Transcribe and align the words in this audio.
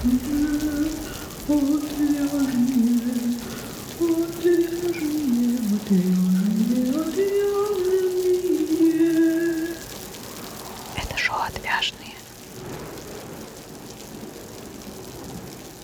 Это 0.00 0.10
шоу 11.16 11.38
«Отвяжные». 11.48 12.14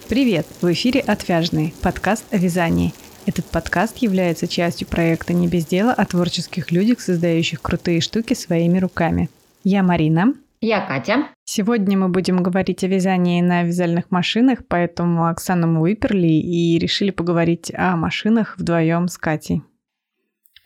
Привет! 0.08 0.46
В 0.60 0.72
эфире 0.72 1.00
«Отвяжные»– 1.00 1.74
подкаст 1.82 2.24
о 2.30 2.36
вязании. 2.36 2.94
Этот 3.26 3.46
подкаст 3.46 3.96
является 3.96 4.46
частью 4.46 4.86
проекта 4.86 5.32
«Не 5.32 5.48
без 5.48 5.66
дела» 5.66 5.92
о 5.92 6.06
творческих 6.06 6.70
людях, 6.70 7.00
создающих 7.00 7.60
крутые 7.60 8.00
штуки 8.00 8.34
своими 8.34 8.78
руками. 8.78 9.28
Я 9.64 9.82
Марина. 9.82 10.34
Я 10.66 10.80
Катя. 10.80 11.28
Сегодня 11.44 11.98
мы 11.98 12.08
будем 12.08 12.42
говорить 12.42 12.82
о 12.84 12.86
вязании 12.86 13.42
на 13.42 13.64
вязальных 13.64 14.10
машинах, 14.10 14.60
поэтому 14.66 15.26
Оксану 15.26 15.66
мы 15.66 15.82
выперли 15.82 16.26
и 16.26 16.78
решили 16.78 17.10
поговорить 17.10 17.70
о 17.74 17.96
машинах 17.96 18.56
вдвоем 18.56 19.08
с 19.08 19.18
Катей. 19.18 19.62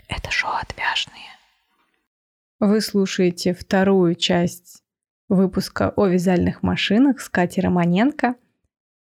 Это 0.07 0.30
шоу 0.30 0.52
«Отвяжные». 0.52 1.27
Вы 2.61 2.80
слушаете 2.80 3.52
вторую 3.55 4.15
часть 4.15 4.84
выпуска 5.29 5.93
о 5.97 6.07
вязальных 6.07 6.62
машинах 6.62 7.19
с 7.19 7.29
Катей 7.29 7.65
Романенко. 7.65 8.37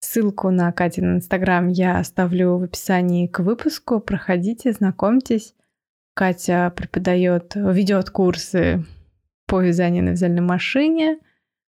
Ссылку 0.00 0.50
на 0.50 0.72
Катин 0.72 1.18
инстаграм 1.18 1.68
я 1.68 2.00
оставлю 2.00 2.56
в 2.58 2.64
описании 2.64 3.28
к 3.28 3.38
выпуску. 3.38 4.00
Проходите, 4.00 4.72
знакомьтесь. 4.72 5.54
Катя 6.14 6.72
преподает, 6.74 7.52
ведет 7.54 8.10
курсы 8.10 8.84
по 9.50 9.60
вязанию 9.60 10.04
на 10.04 10.10
вязальной 10.10 10.42
машине. 10.42 11.18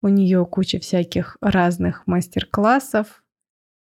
У 0.04 0.08
нее 0.08 0.46
куча 0.46 0.80
всяких 0.80 1.38
разных 1.42 2.06
мастер-классов. 2.06 3.24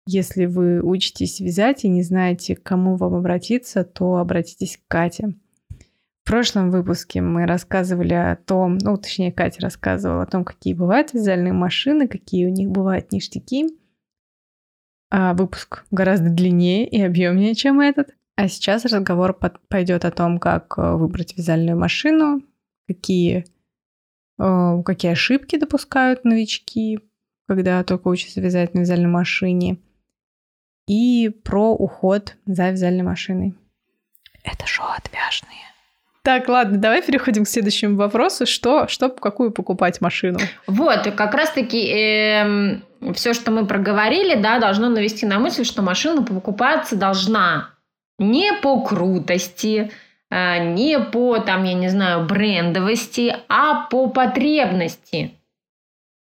Если 0.06 0.46
вы 0.46 0.80
учитесь 0.80 1.40
вязать 1.40 1.84
и 1.84 1.88
не 1.88 2.02
знаете, 2.02 2.56
к 2.56 2.62
кому 2.62 2.96
вам 2.96 3.14
обратиться, 3.14 3.84
то 3.84 4.16
обратитесь 4.16 4.78
к 4.78 4.90
Кате. 4.90 5.34
В 6.24 6.26
прошлом 6.26 6.70
выпуске 6.70 7.20
мы 7.20 7.44
рассказывали 7.46 8.14
о 8.14 8.36
том, 8.36 8.78
ну, 8.78 8.96
точнее, 8.96 9.30
Катя 9.30 9.60
рассказывала 9.60 10.22
о 10.22 10.27
том, 10.27 10.44
какие 10.44 10.72
бывают 10.72 11.12
вязальные 11.12 11.52
машины, 11.52 12.08
какие 12.08 12.46
у 12.46 12.50
них 12.50 12.70
бывают 12.70 13.12
ништяки. 13.12 13.66
А 15.10 15.34
выпуск 15.34 15.84
гораздо 15.90 16.30
длиннее 16.30 16.88
и 16.88 17.02
объемнее, 17.02 17.54
чем 17.54 17.80
этот. 17.80 18.14
А 18.36 18.48
сейчас 18.48 18.86
разговор 18.86 19.38
пойдет 19.68 20.06
о 20.06 20.10
том, 20.10 20.38
как 20.38 20.78
э, 20.78 20.94
выбрать 20.94 21.36
вязальную 21.36 21.78
машину, 21.78 22.40
какие, 22.86 23.44
какие 24.84 25.12
ошибки 25.12 25.56
допускают 25.56 26.24
новички, 26.24 26.98
когда 27.48 27.82
только 27.84 28.08
учатся 28.08 28.40
вязать 28.40 28.74
на 28.74 28.80
вязальной 28.80 29.10
машине, 29.10 29.78
и 30.86 31.28
про 31.28 31.72
уход 31.72 32.36
за 32.46 32.70
вязальной 32.70 33.04
машиной. 33.04 33.54
Это 34.42 34.66
шоу 34.66 34.86
«Отвяжные». 34.96 35.52
Так, 36.24 36.48
ладно, 36.48 36.78
давай 36.78 37.02
переходим 37.02 37.44
к 37.44 37.48
следующему 37.48 37.96
вопросу. 37.96 38.46
Что, 38.46 38.86
что 38.86 39.08
какую 39.08 39.50
покупать 39.50 40.00
машину? 40.00 40.38
Вот, 40.68 41.10
как 41.16 41.34
раз-таки 41.34 41.84
э, 41.88 42.42
эм, 42.42 43.14
все, 43.14 43.34
что 43.34 43.50
мы 43.50 43.66
проговорили, 43.66 44.40
да, 44.40 44.60
должно 44.60 44.88
навести 44.88 45.27
на 45.27 45.40
мысль, 45.40 45.64
что 45.64 45.82
машина 45.82 46.22
покупаться 46.22 46.94
должна 46.94 47.70
не 48.18 48.52
по 48.62 48.80
крутости, 48.82 49.90
э, 49.90 50.11
не 50.33 50.98
по, 50.98 51.38
там, 51.38 51.64
я 51.64 51.75
не 51.75 51.88
знаю, 51.88 52.25
брендовости, 52.25 53.36
а 53.48 53.86
по 53.86 54.08
потребности. 54.08 55.33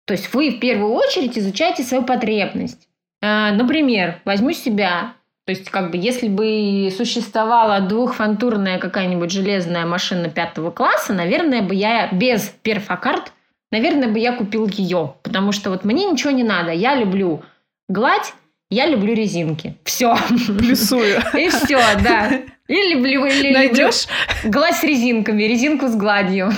То 0.06 0.14
есть 0.14 0.34
вы 0.34 0.50
в 0.50 0.60
первую 0.60 0.92
очередь 0.92 1.38
изучаете 1.38 1.82
свою 1.82 2.04
потребность. 2.04 2.88
Э, 3.22 3.52
например, 3.52 4.20
возьму 4.24 4.52
себя. 4.52 5.14
То 5.46 5.52
есть, 5.52 5.70
как 5.70 5.90
бы, 5.90 5.96
если 5.96 6.28
бы 6.28 6.92
существовала 6.96 7.80
двухфантурная 7.80 8.78
какая-нибудь 8.78 9.30
железная 9.30 9.86
машина 9.86 10.28
пятого 10.28 10.70
класса, 10.70 11.14
наверное, 11.14 11.62
бы 11.62 11.74
я 11.74 12.08
без 12.12 12.48
перфокарт, 12.62 13.32
наверное, 13.70 14.08
бы 14.08 14.18
я 14.18 14.32
купил 14.32 14.68
ее. 14.68 15.14
Потому 15.22 15.52
что 15.52 15.70
вот 15.70 15.84
мне 15.84 16.04
ничего 16.04 16.30
не 16.30 16.44
надо. 16.44 16.70
Я 16.72 16.94
люблю 16.94 17.42
гладь, 17.88 18.34
я 18.70 18.86
люблю 18.86 19.14
резинки. 19.14 19.76
Все. 19.84 20.16
Плюсую. 20.58 21.20
И 21.34 21.48
все, 21.48 21.80
да. 22.02 22.30
Или 22.72 22.94
или 22.94 23.52
Найдешь? 23.52 24.06
люблю 24.42 24.52
гладь 24.52 24.76
с 24.76 24.82
резинками, 24.82 25.42
резинку 25.42 25.88
с 25.88 25.94
гладью. 25.94 26.50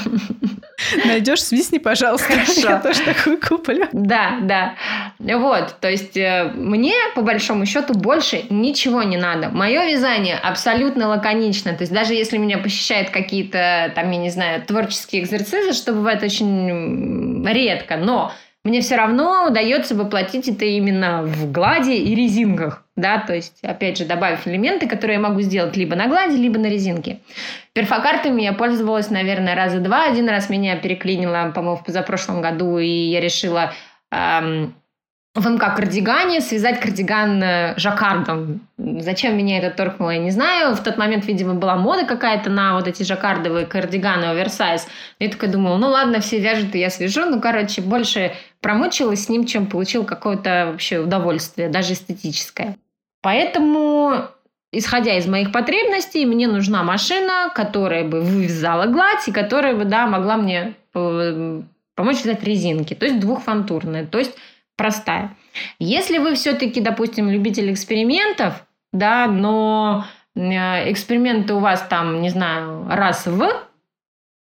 Найдешь, 1.05 1.43
свистни, 1.43 1.79
пожалуйста. 1.79 2.33
Хорошо. 2.33 2.69
Я 2.69 2.79
тоже 2.79 3.01
такую 3.03 3.41
куплю. 3.41 3.87
Да, 3.93 4.39
да. 4.43 4.75
Вот, 5.19 5.77
то 5.81 5.91
есть 5.91 6.17
э, 6.17 6.53
мне, 6.55 6.95
по 7.15 7.23
большому 7.23 7.65
счету, 7.67 7.95
больше 7.95 8.43
ничего 8.51 9.03
не 9.03 9.17
надо. 9.17 9.49
Мое 9.49 9.87
вязание 9.87 10.37
абсолютно 10.37 11.09
лаконично. 11.09 11.73
То 11.73 11.83
есть 11.83 11.93
даже 11.93 12.15
если 12.15 12.39
меня 12.39 12.59
посещают 12.59 13.11
какие-то, 13.11 13.93
там, 13.95 14.11
я 14.11 14.19
не 14.19 14.31
знаю, 14.31 14.63
творческие 14.63 15.23
экзерцизы, 15.23 15.73
что 15.73 15.93
бывает 15.93 16.23
очень 16.23 17.45
редко, 17.47 17.97
но 17.97 18.33
мне 18.65 18.81
все 18.81 18.97
равно 18.97 19.47
удается 19.49 19.95
воплотить 19.95 20.49
это 20.49 20.65
именно 20.65 21.23
в 21.23 21.53
глади 21.53 21.93
и 21.93 22.15
резинках. 22.15 22.83
Да, 22.97 23.19
то 23.19 23.35
есть, 23.35 23.63
опять 23.63 23.99
же, 23.99 24.07
добавив 24.07 24.47
элементы, 24.47 24.89
которые 24.89 25.17
я 25.17 25.21
могу 25.21 25.43
сделать 25.43 25.77
либо 25.77 25.97
на 25.97 26.07
глади, 26.07 26.37
либо 26.37 26.59
на 26.59 26.67
резинке. 26.67 27.19
Перфокартами 27.75 28.41
я 28.43 28.53
пользовалась, 28.53 29.11
наверное, 29.11 29.55
раза 29.55 29.81
два. 29.81 30.07
Один 30.07 30.29
раз 30.29 30.49
меня 30.49 30.77
переклинило, 30.77 31.53
по-моему, 31.55 31.77
в 31.77 31.85
позапрошлом 31.85 32.41
году, 32.41 32.79
и 32.79 32.87
я 32.87 33.21
решила 33.21 33.73
эм, 34.11 34.75
в 35.35 35.49
МК 35.49 35.75
кардигане 35.75 36.41
связать 36.41 36.79
кардиган 36.79 37.43
э, 37.43 37.75
жаккардом. 37.77 38.61
Зачем 38.79 39.37
меня 39.37 39.59
это 39.59 39.77
торкнуло, 39.77 40.11
я 40.11 40.19
не 40.19 40.31
знаю. 40.31 40.77
В 40.77 40.83
тот 40.85 40.97
момент, 40.97 41.27
видимо, 41.27 41.55
была 41.55 41.75
мода 41.75 42.05
какая-то 42.05 42.51
на 42.51 42.75
вот 42.75 42.87
эти 42.87 43.03
жаккардовые 43.03 43.67
кардиганы 43.67 44.27
оверсайз. 44.27 44.87
Я 45.19 45.29
такая 45.29 45.51
думала, 45.51 45.77
ну 45.77 45.89
ладно, 45.89 46.21
все 46.21 46.39
вяжут, 46.39 46.77
и 46.77 46.79
я 46.79 46.89
свяжу. 46.89 47.25
Ну, 47.25 47.41
короче, 47.41 47.83
больше 47.83 48.33
промучилась 48.65 49.25
с 49.25 49.29
ним, 49.29 49.45
чем 49.45 49.67
получил 49.67 50.07
какое-то 50.07 50.71
вообще 50.73 50.99
удовольствие, 50.99 51.69
даже 51.69 51.93
эстетическое. 51.93 52.79
Поэтому 53.21 54.25
исходя 54.73 55.19
из 55.19 55.27
моих 55.27 55.53
потребностей, 55.53 56.25
мне 56.25 56.49
нужна 56.49 56.83
машина, 56.83 57.53
которая 57.55 58.09
бы 58.09 58.23
вывязала 58.23 58.87
гладь 58.87 59.29
и 59.29 59.33
которая 59.33 59.77
бы, 59.77 59.85
да, 59.85 60.07
могла 60.07 60.39
мне 60.39 60.77
э, 60.95 61.61
помочь 61.95 62.23
взять 62.23 62.43
резинки. 62.43 62.95
То 62.95 63.05
есть 63.05 63.21
двухфантурная, 63.21 64.07
то 64.07 64.19
есть 64.19 64.35
простая. 64.79 65.37
Если 65.79 66.17
вы 66.17 66.35
все-таки, 66.35 66.81
допустим, 66.81 67.29
любитель 67.29 67.71
экспериментов, 67.71 68.65
да, 68.95 69.27
но 69.27 70.07
э, 70.35 70.91
эксперименты 70.91 71.53
у 71.53 71.59
вас 71.59 71.85
там, 71.91 72.23
не 72.23 72.31
знаю, 72.31 72.87
раз 72.89 73.27
в, 73.27 73.47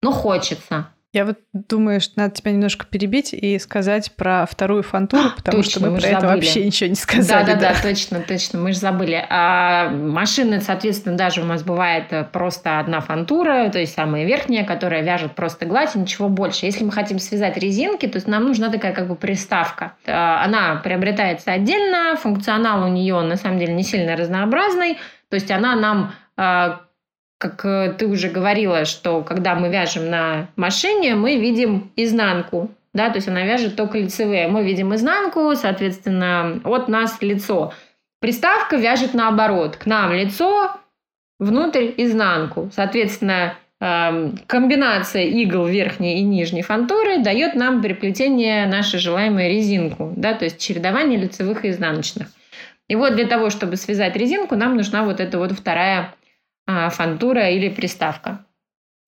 ну, 0.02 0.12
хочется– 0.12 0.90
я 1.14 1.26
вот 1.26 1.40
думаю, 1.52 2.00
что 2.00 2.14
надо 2.18 2.36
тебя 2.36 2.52
немножко 2.54 2.86
перебить 2.86 3.34
и 3.34 3.60
сказать 3.60 4.14
про 4.16 4.46
вторую 4.50 4.82
фантуру, 4.82 5.24
а, 5.28 5.36
потому 5.36 5.58
точно, 5.58 5.72
что 5.72 5.80
мы, 5.82 5.90
мы 5.92 6.00
про 6.00 6.08
это 6.08 6.22
забыли. 6.22 6.36
вообще 6.36 6.66
ничего 6.66 6.90
не 6.90 6.96
сказали. 6.96 7.46
Да, 7.46 7.54
да, 7.54 7.60
да, 7.60 7.76
точно, 7.82 8.22
точно, 8.22 8.60
мы 8.60 8.72
же 8.72 8.80
забыли. 8.80 9.26
А 9.30 9.90
машины, 9.90 10.62
соответственно, 10.62 11.18
даже 11.18 11.42
у 11.42 11.46
нас 11.46 11.64
бывает 11.64 12.32
просто 12.32 12.80
одна 12.80 13.02
фантура, 13.02 13.70
то 13.70 13.80
есть 13.80 13.94
самая 13.94 14.26
верхняя, 14.26 14.64
которая 14.64 15.04
вяжет 15.04 15.36
просто 15.36 15.66
гладь 15.66 15.96
и 15.98 16.00
ничего 16.00 16.30
больше. 16.30 16.66
Если 16.66 16.86
мы 16.86 16.94
хотим 16.94 17.20
связать 17.20 17.58
резинки, 17.58 18.08
то 18.08 18.16
есть 18.16 18.28
нам 18.28 18.46
нужна 18.46 18.70
такая 18.70 18.94
как 18.94 19.10
бы 19.10 19.16
приставка. 19.16 19.94
А, 20.06 20.46
она 20.46 20.78
приобретается 20.78 21.52
отдельно, 21.52 22.16
функционал 22.16 22.86
у 22.86 22.88
нее 22.88 23.20
на 23.20 23.36
самом 23.36 23.60
деле 23.60 23.74
не 23.74 23.84
сильно 23.84 24.16
разнообразный, 24.16 24.98
то 25.30 25.36
есть 25.36 25.52
она 25.52 25.76
нам 25.76 26.14
а, 26.38 26.82
как 27.42 27.66
э, 27.66 27.96
ты 27.98 28.08
уже 28.08 28.30
говорила, 28.30 28.86
что 28.86 29.24
когда 29.24 29.56
мы 29.56 29.70
вяжем 29.70 30.10
на 30.10 30.48
машине, 30.56 31.16
мы 31.16 31.38
видим 31.38 31.92
изнанку, 31.96 32.70
да, 32.94 33.10
то 33.10 33.16
есть 33.16 33.28
она 33.28 33.44
вяжет 33.44 33.76
только 33.76 33.98
лицевые. 33.98 34.48
Мы 34.48 34.64
видим 34.64 34.94
изнанку, 34.94 35.54
соответственно, 35.56 36.62
от 36.64 36.88
нас 36.88 37.18
лицо. 37.22 37.74
Приставка 38.20 38.76
вяжет 38.76 39.16
наоборот, 39.16 39.78
к 39.78 39.88
нам 39.88 40.14
лицо, 40.14 40.72
внутрь 41.40 41.92
изнанку. 41.98 42.70
Соответственно, 42.76 43.56
эм, 43.80 44.38
комбинация 44.46 45.24
игл 45.24 45.66
верхней 45.66 46.20
и 46.20 46.24
нижней 46.24 46.62
фантуры 46.62 47.24
дает 47.24 47.56
нам 47.56 47.82
переплетение 47.82 48.68
нашей 48.68 49.00
желаемой 49.00 49.50
резинку, 49.50 50.14
да, 50.16 50.34
то 50.34 50.46
есть 50.46 50.60
чередование 50.60 51.20
лицевых 51.20 51.66
и 51.66 51.70
изнаночных. 51.70 52.28
И 52.88 52.96
вот 52.96 53.16
для 53.16 53.26
того, 53.26 53.50
чтобы 53.50 53.78
связать 53.78 54.16
резинку, 54.16 54.56
нам 54.56 54.76
нужна 54.76 55.04
вот 55.04 55.20
эта 55.20 55.40
вот 55.40 55.54
вторая 55.54 56.14
фантура 56.90 57.50
или 57.50 57.70
приставка. 57.70 58.46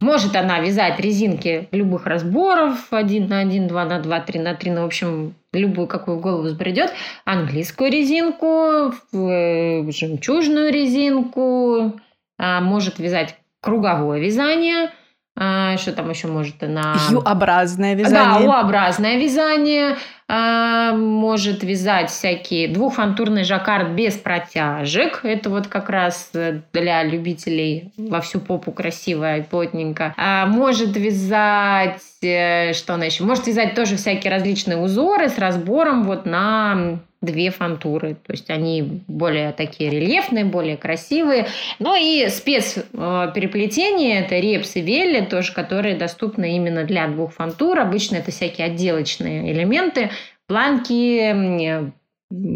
Может 0.04 0.36
она 0.36 0.60
вязать 0.60 1.00
резинки 1.00 1.70
любых 1.72 2.06
разборов, 2.06 2.92
1 2.92 3.28
на 3.30 3.40
1, 3.40 3.68
2 3.70 3.86
на 3.86 4.00
2, 4.00 4.20
3 4.20 4.40
на 4.40 4.54
3, 4.54 4.72
ну, 4.72 4.82
в 4.82 4.86
общем, 4.86 5.34
любую, 5.54 5.88
какую 5.88 6.20
голову 6.20 6.50
сбредет. 6.50 6.92
Английскую 7.24 7.90
резинку, 7.90 8.94
э, 9.14 9.92
жемчужную 9.92 10.74
резинку, 10.74 11.94
а, 12.38 12.60
может 12.60 13.00
вязать 13.00 13.38
круговое 13.62 14.20
вязание, 14.20 14.92
А, 15.36 15.78
что 15.78 15.94
там 15.94 16.10
еще 16.12 16.28
может 16.28 16.62
на... 16.62 16.96
Ю-образное 17.10 17.96
вязание. 17.96 18.48
Да, 18.48 18.60
U-образное 18.60 19.18
вязание. 19.18 19.98
А, 20.28 20.94
может 20.94 21.64
вязать 21.64 22.12
всякие 22.12 22.68
двухфантурный 22.68 23.44
жаккард 23.44 23.90
без 23.90 24.14
протяжек. 24.14 25.22
Это 25.24 25.50
вот 25.50 25.68
как 25.68 25.90
раз 25.90 26.32
для 26.72 27.04
любителей 27.04 27.92
во 27.98 28.22
всю 28.22 28.40
попу 28.40 28.72
красиво 28.72 29.38
и 29.38 29.42
плотненько. 29.42 30.14
А, 30.18 30.46
может 30.46 30.96
вязать... 30.96 32.02
Э, 32.22 32.74
что 32.74 32.94
она 32.94 33.06
еще? 33.06 33.24
Может 33.24 33.48
вязать 33.48 33.74
тоже 33.74 33.96
всякие 33.96 34.32
различные 34.32 34.78
узоры 34.78 35.30
с 35.30 35.40
разбором 35.40 36.04
вот 36.04 36.28
на 36.28 37.00
две 37.24 37.50
фантуры. 37.50 38.16
То 38.16 38.34
есть 38.34 38.50
они 38.50 39.02
более 39.08 39.52
такие 39.54 39.90
рельефные, 39.90 40.46
более 40.46 40.78
красивые. 40.78 41.48
Ну 41.80 41.96
и 41.96 42.28
спец 42.30 42.78
э, 42.78 43.32
это 43.34 44.40
репс 44.40 44.76
и 44.76 44.82
велли, 44.82 45.26
тоже 45.26 45.54
которые 45.54 45.96
доступны 45.96 46.56
именно 46.56 46.84
для 46.84 47.08
двух 47.08 47.34
фантур. 47.34 47.80
Обычно 47.80 48.18
это 48.18 48.32
всякие 48.32 48.68
отделочные 48.68 49.52
элементы, 49.52 50.12
планки, 50.48 51.92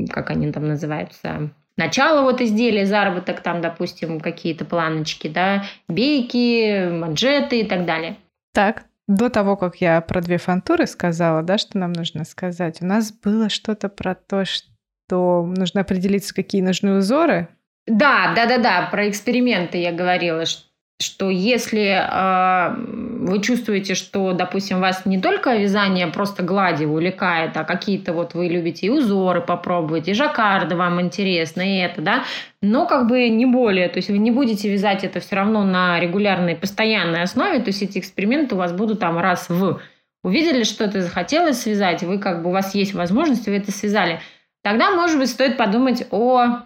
как 0.09 0.29
они 0.29 0.51
там 0.51 0.67
называются, 0.67 1.49
начало 1.77 2.23
вот 2.23 2.41
изделия, 2.41 2.85
заработок, 2.85 3.41
там, 3.41 3.61
допустим, 3.61 4.19
какие-то 4.19 4.65
планочки, 4.65 5.27
да, 5.27 5.63
бейки, 5.87 6.89
манжеты 6.89 7.61
и 7.61 7.63
так 7.63 7.85
далее. 7.85 8.17
Так, 8.53 8.83
до 9.07 9.29
того, 9.29 9.55
как 9.55 9.77
я 9.77 10.01
про 10.01 10.21
две 10.21 10.37
фантуры 10.37 10.85
сказала, 10.85 11.41
да, 11.41 11.57
что 11.57 11.77
нам 11.77 11.93
нужно 11.93 12.25
сказать, 12.25 12.81
у 12.81 12.85
нас 12.85 13.11
было 13.11 13.49
что-то 13.49 13.89
про 13.89 14.15
то, 14.15 14.43
что 14.45 15.45
нужно 15.45 15.81
определиться, 15.81 16.35
какие 16.35 16.61
нужны 16.61 16.97
узоры. 16.97 17.47
Да, 17.85 18.33
да, 18.35 18.45
да, 18.45 18.57
да, 18.57 18.87
про 18.91 19.09
эксперименты 19.09 19.77
я 19.77 19.93
говорила, 19.93 20.45
что 20.45 20.66
что 20.99 21.29
если 21.29 21.89
э, 21.89 22.75
вы 22.75 23.39
чувствуете, 23.41 23.93
что, 23.93 24.33
допустим, 24.33 24.79
вас 24.79 25.05
не 25.05 25.21
только 25.21 25.55
вязание 25.55 26.07
просто 26.07 26.41
глади 26.41 26.85
увлекает, 26.85 27.55
а 27.55 27.63
какие-то 27.63 28.13
вот 28.13 28.33
вы 28.33 28.47
любите 28.47 28.87
и 28.87 28.89
узоры 28.89 29.41
попробовать, 29.41 30.07
и 30.07 30.13
жаккарды 30.13 30.75
вам 30.75 30.99
интересно, 30.99 31.61
и 31.61 31.77
это, 31.77 32.01
да, 32.01 32.23
но 32.63 32.87
как 32.87 33.07
бы 33.07 33.29
не 33.29 33.45
более, 33.45 33.89
то 33.89 33.97
есть 33.97 34.09
вы 34.09 34.17
не 34.17 34.31
будете 34.31 34.71
вязать 34.71 35.03
это 35.03 35.19
все 35.19 35.35
равно 35.35 35.63
на 35.63 35.99
регулярной, 35.99 36.55
постоянной 36.55 37.21
основе, 37.21 37.59
то 37.59 37.67
есть 37.67 37.83
эти 37.83 37.99
эксперименты 37.99 38.55
у 38.55 38.57
вас 38.57 38.71
будут 38.71 38.99
там 38.99 39.19
раз 39.19 39.49
в. 39.49 39.79
Увидели 40.23 40.63
что-то, 40.63 41.03
захотелось 41.03 41.61
связать, 41.61 42.01
вы 42.01 42.17
как 42.17 42.41
бы 42.41 42.49
у 42.49 42.53
вас 42.53 42.73
есть 42.73 42.95
возможность, 42.95 43.45
вы 43.45 43.57
это 43.57 43.71
связали, 43.71 44.19
тогда, 44.63 44.89
может 44.89 45.19
быть, 45.19 45.29
стоит 45.29 45.57
подумать 45.57 46.07
о 46.09 46.63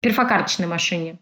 перфокарточной 0.00 0.66
машине. 0.66 1.16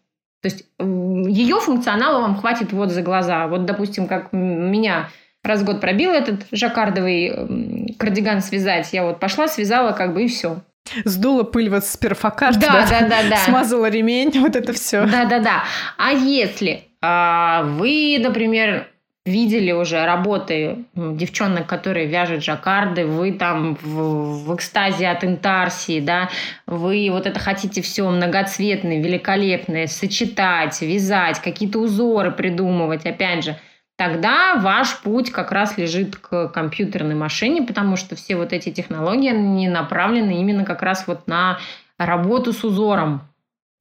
То 0.44 0.48
есть 0.48 0.66
ее 0.78 1.58
функционала 1.58 2.20
вам 2.20 2.36
хватит 2.36 2.70
вот 2.74 2.90
за 2.90 3.00
глаза. 3.00 3.46
Вот, 3.46 3.64
допустим, 3.64 4.06
как 4.06 4.30
меня 4.34 5.08
раз 5.42 5.62
в 5.62 5.64
год 5.64 5.80
пробил 5.80 6.10
этот 6.10 6.46
жаккардовый 6.52 7.94
кардиган 7.98 8.42
связать, 8.42 8.92
я 8.92 9.04
вот 9.04 9.20
пошла, 9.20 9.48
связала, 9.48 9.92
как 9.92 10.12
бы 10.12 10.24
и 10.24 10.28
все. 10.28 10.60
Сдула 11.06 11.44
пыль 11.44 11.70
вот 11.70 11.86
с 11.86 11.96
перфокарт, 11.96 12.58
да, 12.58 12.86
да, 12.86 13.08
да, 13.08 13.22
да. 13.30 13.36
смазала 13.38 13.88
ремень, 13.88 14.32
вот 14.34 14.54
это 14.54 14.74
все. 14.74 15.06
Да, 15.06 15.24
да, 15.24 15.38
да. 15.38 15.64
А 15.96 16.12
если 16.12 16.82
а, 17.00 17.62
вы, 17.62 18.18
например, 18.20 18.86
видели 19.24 19.72
уже 19.72 20.04
работы 20.04 20.84
девчонок, 20.94 21.66
которые 21.66 22.06
вяжут 22.06 22.44
жаккарды, 22.44 23.06
вы 23.06 23.32
там 23.32 23.74
в, 23.80 24.44
в 24.44 24.54
экстазе 24.54 25.08
от 25.08 25.24
интарсии, 25.24 26.00
да, 26.00 26.28
вы 26.66 27.08
вот 27.10 27.26
это 27.26 27.40
хотите 27.40 27.80
все 27.80 28.08
многоцветное, 28.08 29.02
великолепное, 29.02 29.86
сочетать, 29.86 30.80
вязать, 30.82 31.40
какие-то 31.40 31.78
узоры 31.78 32.32
придумывать, 32.32 33.06
опять 33.06 33.44
же, 33.44 33.56
тогда 33.96 34.56
ваш 34.56 35.00
путь 35.00 35.30
как 35.30 35.52
раз 35.52 35.78
лежит 35.78 36.16
к 36.16 36.48
компьютерной 36.48 37.14
машине, 37.14 37.62
потому 37.62 37.96
что 37.96 38.16
все 38.16 38.36
вот 38.36 38.52
эти 38.52 38.70
технологии, 38.70 39.30
они 39.30 39.68
направлены 39.68 40.38
именно 40.40 40.64
как 40.66 40.82
раз 40.82 41.06
вот 41.06 41.26
на 41.26 41.58
работу 41.96 42.52
с 42.52 42.62
узором, 42.62 43.22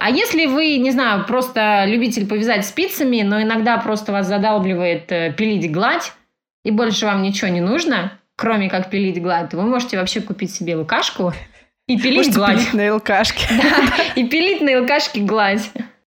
а 0.04 0.10
если 0.10 0.48
вы, 0.48 0.76
не 0.80 0.92
знаю, 0.92 1.26
просто 1.26 1.86
любитель 1.86 2.28
повязать 2.28 2.66
спицами, 2.66 3.22
но 3.22 3.42
иногда 3.42 3.78
просто 3.78 4.12
вас 4.12 4.28
задалбливает 4.28 5.10
э, 5.14 5.32
пилить 5.32 5.72
гладь, 5.72 6.12
и 6.66 6.72
больше 6.72 7.06
вам 7.06 7.22
ничего 7.22 7.50
не 7.50 7.62
нужно, 7.62 8.20
кроме 8.36 8.70
как 8.70 8.90
пилить 8.90 9.22
гладь, 9.22 9.52
то 9.52 9.56
вы 9.58 9.64
можете 9.64 9.98
вообще 9.98 10.20
купить 10.20 10.54
себе 10.54 10.76
лукашку 10.76 11.32
и 11.88 11.98
пилить 11.98 12.18
Можете 12.18 12.36
гладь. 12.36 12.58
пилить 12.58 12.74
на 12.74 12.96
ЛКшке. 12.96 13.48
Да, 13.64 14.04
и 14.16 14.28
пилить 14.28 14.60
на 14.60 14.82
ЛКшке 14.82 15.22
гладь. 15.22 15.72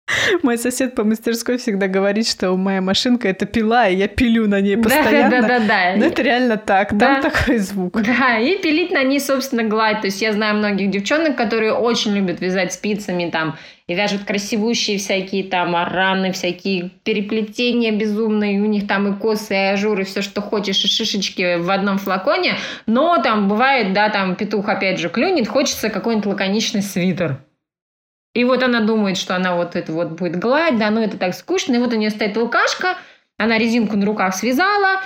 Мой 0.44 0.58
сосед 0.58 0.96
по 0.96 1.04
мастерской 1.04 1.58
всегда 1.58 1.88
говорит, 1.88 2.28
что 2.28 2.56
моя 2.56 2.82
машинка 2.82 3.28
это 3.28 3.46
пила, 3.46 3.88
и 3.88 3.96
я 3.96 4.08
пилю 4.08 4.48
на 4.48 4.62
ней 4.62 4.78
постоянно. 4.78 5.42
Да, 5.42 5.48
да, 5.48 5.60
да, 5.60 5.66
да. 5.68 5.94
Но 5.98 6.06
это 6.06 6.22
реально 6.22 6.58
так, 6.58 6.98
да. 6.98 7.22
там 7.22 7.32
такой 7.32 7.58
звук. 7.58 8.02
Да, 8.20 8.38
и 8.40 8.58
пилить 8.58 8.92
на 8.92 9.04
ней, 9.04 9.20
собственно, 9.20 9.64
гладь. 9.64 10.02
То 10.02 10.08
есть 10.08 10.22
я 10.22 10.34
знаю 10.34 10.56
многих 10.56 10.90
девчонок, 10.90 11.36
которые 11.36 11.74
очень 11.74 12.16
любят 12.16 12.42
вязать 12.42 12.74
спицами 12.74 13.30
там 13.30 13.56
и 13.88 13.96
вяжут 13.96 14.24
красивущие 14.24 14.98
всякие 14.98 15.44
там 15.44 15.76
раны, 15.76 16.32
всякие 16.32 16.92
переплетения 17.04 17.92
безумные, 17.92 18.62
у 18.62 18.66
них 18.66 18.88
там 18.88 19.12
и 19.12 19.20
косы, 19.20 19.54
и 19.54 19.74
ажуры, 19.74 20.06
все, 20.06 20.22
что 20.22 20.42
хочешь, 20.42 20.84
и 20.86 20.88
шишечки 20.88 21.58
в 21.58 21.70
одном 21.72 21.98
флаконе, 21.98 22.56
но 22.86 23.22
там 23.22 23.48
бывает, 23.48 23.94
да, 23.94 24.10
там 24.10 24.36
петух 24.36 24.70
опять 24.70 25.00
же 25.00 25.10
клюнет, 25.10 25.48
хочется 25.48 25.90
какой-нибудь 25.90 26.28
лаконичный 26.28 26.84
свитер. 26.84 27.40
И 28.34 28.44
вот 28.44 28.64
она 28.64 28.82
думает, 28.82 29.18
что 29.18 29.36
она 29.36 29.56
вот 29.56 29.76
это 29.76 29.92
вот 29.92 30.12
будет 30.12 30.38
гладь, 30.38 30.78
да, 30.78 30.90
ну 30.92 31.02
это 31.02 31.18
так 31.18 31.34
скучно. 31.34 31.76
И 31.76 31.80
вот 31.80 31.94
у 31.94 31.98
нее 31.98 32.10
стоит 32.10 32.38
лукашка, 32.38 32.96
она 33.38 33.58
резинку 33.58 33.98
на 33.98 34.06
руках 34.06 34.36
связала, 34.36 35.02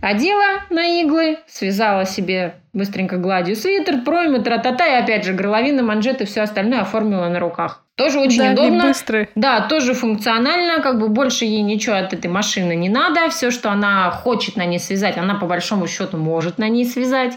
одела 0.00 0.62
на 0.70 1.00
иглы, 1.00 1.38
связала 1.46 2.04
себе 2.04 2.54
быстренько 2.72 3.16
гладью 3.16 3.56
свитер, 3.56 4.02
проймы, 4.02 4.40
тра-та-та, 4.40 4.86
и 4.86 5.02
опять 5.02 5.24
же 5.24 5.32
горловина, 5.32 5.82
манжеты, 5.82 6.24
все 6.24 6.42
остальное 6.42 6.80
оформила 6.80 7.28
на 7.28 7.40
руках. 7.40 7.84
Тоже 7.96 8.18
очень 8.18 8.38
да, 8.38 8.52
удобно. 8.52 8.84
Быстрый. 8.84 9.28
Да, 9.34 9.60
тоже 9.68 9.94
функционально, 9.94 10.82
как 10.82 10.98
бы 10.98 11.08
больше 11.08 11.44
ей 11.44 11.62
ничего 11.62 11.96
от 11.96 12.12
этой 12.12 12.28
машины 12.30 12.74
не 12.74 12.88
надо. 12.88 13.28
Все, 13.28 13.50
что 13.50 13.70
она 13.70 14.10
хочет 14.10 14.56
на 14.56 14.64
ней 14.64 14.78
связать, 14.78 15.18
она 15.18 15.34
по 15.34 15.46
большому 15.46 15.86
счету 15.86 16.16
может 16.16 16.58
на 16.58 16.68
ней 16.68 16.84
связать. 16.84 17.34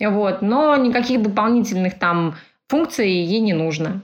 Вот, 0.00 0.40
но 0.40 0.74
никаких 0.76 1.22
дополнительных 1.22 1.98
там 1.98 2.36
функций 2.68 3.10
ей 3.10 3.40
не 3.40 3.52
нужно. 3.52 4.00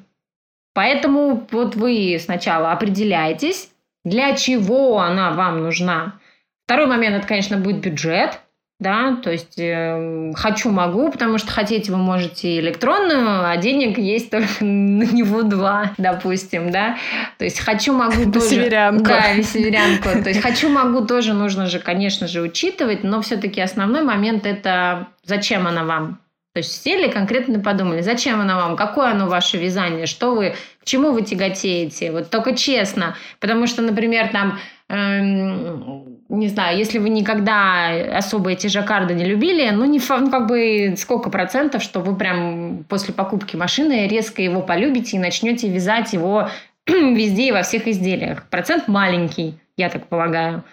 Поэтому 0.76 1.48
вот 1.52 1.74
вы 1.74 2.18
сначала 2.22 2.70
определяетесь, 2.70 3.70
для 4.04 4.36
чего 4.36 5.00
она 5.00 5.30
вам 5.30 5.62
нужна. 5.62 6.18
Второй 6.66 6.86
момент, 6.86 7.16
это, 7.16 7.26
конечно, 7.26 7.56
будет 7.56 7.80
бюджет. 7.80 8.40
Да, 8.78 9.16
то 9.22 9.32
есть 9.32 9.58
э, 9.58 10.32
хочу, 10.34 10.70
могу, 10.70 11.10
потому 11.10 11.38
что 11.38 11.50
хотеть 11.50 11.88
вы 11.88 11.96
можете 11.96 12.60
электронную, 12.60 13.48
а 13.48 13.56
денег 13.56 13.96
есть 13.96 14.28
только 14.28 14.62
на 14.62 15.04
него 15.04 15.44
два, 15.44 15.92
допустим, 15.96 16.70
да. 16.70 16.98
То 17.38 17.46
есть 17.46 17.58
хочу, 17.58 17.94
могу 17.94 18.30
тоже. 18.30 18.46
Северянку. 18.46 19.04
Да, 19.04 19.42
северянку. 19.42 20.22
То 20.22 20.28
есть 20.28 20.42
хочу, 20.42 20.68
могу 20.68 21.06
тоже 21.06 21.32
нужно 21.32 21.68
же, 21.68 21.78
конечно 21.78 22.28
же, 22.28 22.42
учитывать, 22.42 23.02
но 23.02 23.22
все-таки 23.22 23.62
основной 23.62 24.02
момент 24.02 24.44
это 24.44 25.06
зачем 25.24 25.66
она 25.66 25.84
вам. 25.84 26.20
То 26.56 26.60
есть 26.60 26.82
сели 26.82 27.10
конкретно 27.10 27.60
подумали, 27.60 28.00
зачем 28.00 28.40
оно 28.40 28.56
вам, 28.56 28.76
какое 28.76 29.10
оно 29.10 29.28
ваше 29.28 29.58
вязание, 29.58 30.06
что 30.06 30.34
вы, 30.34 30.54
к 30.80 30.86
чему 30.86 31.12
вы 31.12 31.20
тяготеете, 31.20 32.10
вот 32.12 32.30
только 32.30 32.56
честно. 32.56 33.14
Потому 33.40 33.66
что, 33.66 33.82
например, 33.82 34.30
там, 34.32 34.58
эм, 34.88 36.16
не 36.30 36.48
знаю, 36.48 36.78
если 36.78 36.98
вы 36.98 37.10
никогда 37.10 38.16
особо 38.16 38.52
эти 38.52 38.68
жаккарды 38.68 39.12
не 39.12 39.26
любили, 39.26 39.68
ну, 39.68 39.84
не, 39.84 40.00
ну, 40.08 40.30
как 40.30 40.46
бы 40.46 40.94
сколько 40.96 41.28
процентов, 41.28 41.82
что 41.82 42.00
вы 42.00 42.16
прям 42.16 42.84
после 42.88 43.12
покупки 43.12 43.54
машины 43.54 44.08
резко 44.08 44.40
его 44.40 44.62
полюбите 44.62 45.18
и 45.18 45.20
начнете 45.20 45.68
вязать 45.68 46.14
его 46.14 46.48
везде 46.86 47.48
и 47.48 47.52
во 47.52 47.64
всех 47.64 47.86
изделиях. 47.86 48.48
Процент 48.48 48.88
маленький, 48.88 49.58
я 49.76 49.90
так 49.90 50.06
полагаю. 50.06 50.64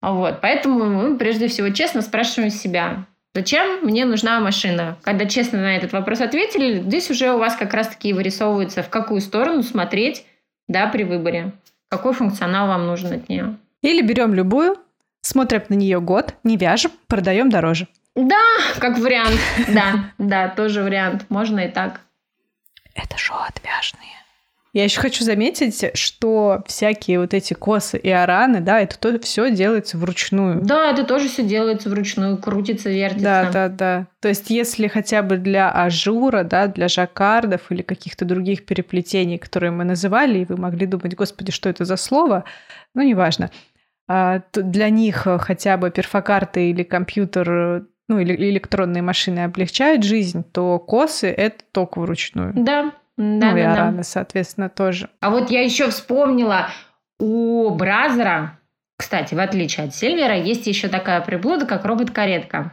Вот, 0.00 0.40
поэтому 0.40 0.84
мы 0.84 1.18
прежде 1.18 1.48
всего 1.48 1.70
честно 1.70 2.02
спрашиваем 2.02 2.50
себя, 2.50 3.06
Зачем 3.34 3.80
мне 3.82 4.04
нужна 4.04 4.38
машина? 4.38 4.96
Когда 5.02 5.26
честно 5.26 5.60
на 5.60 5.76
этот 5.76 5.92
вопрос 5.92 6.20
ответили, 6.20 6.80
здесь 6.80 7.10
уже 7.10 7.32
у 7.32 7.38
вас 7.38 7.56
как 7.56 7.74
раз-таки 7.74 8.12
вырисовывается, 8.12 8.84
в 8.84 8.88
какую 8.88 9.20
сторону 9.20 9.64
смотреть 9.64 10.24
да, 10.68 10.86
при 10.86 11.02
выборе. 11.02 11.52
Какой 11.88 12.14
функционал 12.14 12.68
вам 12.68 12.86
нужен 12.86 13.12
от 13.12 13.28
нее. 13.28 13.56
Или 13.82 14.02
берем 14.02 14.34
любую, 14.34 14.76
смотрим 15.20 15.62
на 15.68 15.74
нее 15.74 16.00
год, 16.00 16.34
не 16.44 16.56
вяжем, 16.56 16.92
продаем 17.08 17.50
дороже. 17.50 17.88
Да, 18.14 18.40
как 18.78 18.98
вариант. 18.98 19.40
Да, 19.68 20.10
да, 20.18 20.48
тоже 20.48 20.82
вариант. 20.82 21.26
Можно 21.28 21.60
и 21.60 21.68
так. 21.68 22.00
Это 22.94 23.18
шоу 23.18 23.38
отвяжные. 23.38 24.23
Я 24.74 24.82
еще 24.82 25.00
хочу 25.00 25.22
заметить, 25.22 25.96
что 25.96 26.64
всякие 26.66 27.20
вот 27.20 27.32
эти 27.32 27.54
косы 27.54 27.96
и 27.96 28.10
араны, 28.10 28.60
да, 28.60 28.80
это 28.80 28.98
то, 28.98 29.16
все 29.20 29.52
делается 29.52 29.96
вручную. 29.96 30.62
Да, 30.62 30.90
это 30.90 31.04
тоже 31.04 31.28
все 31.28 31.44
делается 31.44 31.88
вручную, 31.88 32.38
крутится, 32.38 32.90
вертится. 32.90 33.22
Да, 33.22 33.50
да, 33.52 33.68
да. 33.68 34.06
То 34.18 34.28
есть, 34.28 34.50
если 34.50 34.88
хотя 34.88 35.22
бы 35.22 35.36
для 35.36 35.70
ажура, 35.70 36.42
да, 36.42 36.66
для 36.66 36.88
жаккардов 36.88 37.70
или 37.70 37.82
каких-то 37.82 38.24
других 38.24 38.66
переплетений, 38.66 39.38
которые 39.38 39.70
мы 39.70 39.84
называли, 39.84 40.40
и 40.40 40.44
вы 40.44 40.56
могли 40.56 40.86
думать, 40.86 41.14
господи, 41.14 41.52
что 41.52 41.68
это 41.68 41.84
за 41.84 41.96
слово, 41.96 42.44
ну, 42.94 43.02
неважно. 43.02 43.52
а, 44.08 44.42
для 44.52 44.90
них 44.90 45.26
хотя 45.38 45.76
бы 45.76 45.92
перфокарты 45.92 46.70
или 46.70 46.82
компьютер 46.82 47.86
ну, 48.08 48.18
или 48.18 48.34
электронные 48.50 49.02
машины 49.02 49.44
облегчают 49.44 50.02
жизнь, 50.02 50.44
то 50.52 50.78
косы— 50.78 51.28
это 51.36 51.64
только 51.72 52.00
вручную. 52.00 52.52
Да, 52.54 52.92
да, 53.16 53.22
ну, 53.22 53.40
да, 53.40 53.58
и 53.58 53.62
да. 53.62 53.72
араны, 53.72 54.04
соответственно, 54.04 54.68
тоже. 54.68 55.08
А 55.20 55.30
вот 55.30 55.50
я 55.50 55.62
еще 55.62 55.90
вспомнила, 55.90 56.68
у 57.18 57.70
Бразера, 57.70 58.58
кстати, 58.96 59.34
в 59.34 59.40
отличие 59.40 59.86
от 59.86 59.94
Сильвера, 59.94 60.36
есть 60.36 60.66
еще 60.66 60.88
такая 60.88 61.20
приблуда, 61.20 61.66
как 61.66 61.84
робот-каретка. 61.84 62.72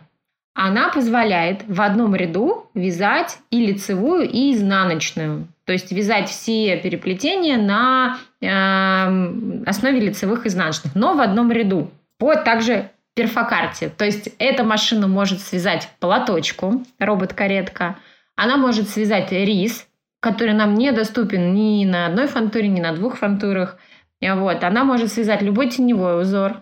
Она 0.53 0.89
позволяет 0.89 1.63
в 1.67 1.81
одном 1.81 2.13
ряду 2.13 2.69
вязать 2.73 3.37
и 3.51 3.65
лицевую, 3.65 4.29
и 4.29 4.53
изнаночную. 4.53 5.47
То 5.63 5.73
есть 5.73 5.91
вязать 5.91 6.27
все 6.29 6.75
переплетения 6.77 7.57
на 7.57 8.17
э, 8.41 9.63
основе 9.65 9.99
лицевых 10.01 10.45
и 10.45 10.49
изнаночных, 10.49 10.93
но 10.95 11.13
в 11.13 11.21
одном 11.21 11.51
ряду. 11.51 11.89
По 12.17 12.35
также 12.35 12.89
перфокарте. 13.13 13.89
То 13.89 14.03
есть 14.03 14.29
эта 14.39 14.63
машина 14.63 15.07
может 15.07 15.39
связать 15.39 15.89
платочку, 15.99 16.83
робот-каретка. 16.99 17.95
Она 18.35 18.57
может 18.57 18.89
связать 18.89 19.31
рис, 19.31 19.87
который 20.21 20.53
нам 20.53 20.75
недоступен 20.75 21.53
ни 21.53 21.83
на 21.83 22.05
одной 22.05 22.27
фантуре, 22.27 22.69
ни 22.69 22.79
на 22.79 22.93
двух 22.93 23.17
фантурах. 23.17 23.77
Вот. 24.21 24.63
Она 24.63 24.83
может 24.85 25.11
связать 25.11 25.41
любой 25.41 25.69
теневой 25.69 26.21
узор. 26.21 26.61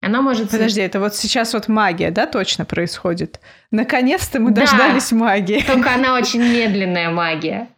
Она 0.00 0.22
может... 0.22 0.50
Подожди, 0.50 0.80
это 0.80 1.00
вот 1.00 1.16
сейчас 1.16 1.52
вот 1.54 1.66
магия, 1.66 2.12
да, 2.12 2.26
точно 2.26 2.64
происходит? 2.64 3.40
Наконец-то 3.72 4.38
мы 4.38 4.52
да, 4.52 4.60
дождались 4.60 5.10
магии. 5.10 5.64
Только 5.66 5.92
она 5.92 6.14
очень 6.18 6.40
медленная 6.40 7.10
магия. 7.10 7.68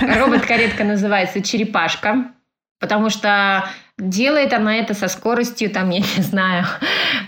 Робот-каретка 0.00 0.84
называется 0.84 1.42
черепашка, 1.42 2.32
потому 2.78 3.08
что 3.08 3.64
делает 3.98 4.52
она 4.52 4.76
это 4.76 4.94
со 4.94 5.08
скоростью, 5.08 5.70
там, 5.70 5.90
я 5.90 6.00
не 6.00 6.22
знаю, 6.22 6.64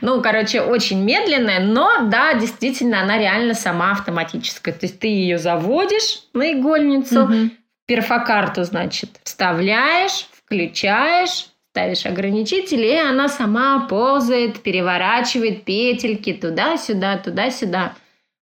ну, 0.01 0.21
короче, 0.21 0.61
очень 0.61 1.03
медленная, 1.03 1.61
но, 1.61 2.09
да, 2.09 2.35
действительно, 2.35 3.03
она 3.03 3.19
реально 3.19 3.55
сама 3.55 3.93
автоматическая. 3.93 4.75
То 4.75 4.87
есть 4.87 4.99
ты 4.99 5.09
ее 5.09 5.39
заводишь 5.39 6.23
на 6.33 6.53
игольницу, 6.53 7.25
угу. 7.25 7.51
перфокарту, 7.87 8.65
значит, 8.65 9.11
вставляешь, 9.23 10.29
включаешь, 10.45 11.49
ставишь 11.71 12.07
ограничители, 12.07 12.87
и 12.87 12.97
она 12.97 13.29
сама 13.29 13.87
ползает, 13.87 14.63
переворачивает 14.63 15.65
петельки 15.65 16.33
туда-сюда, 16.33 17.19
туда-сюда. 17.19 17.95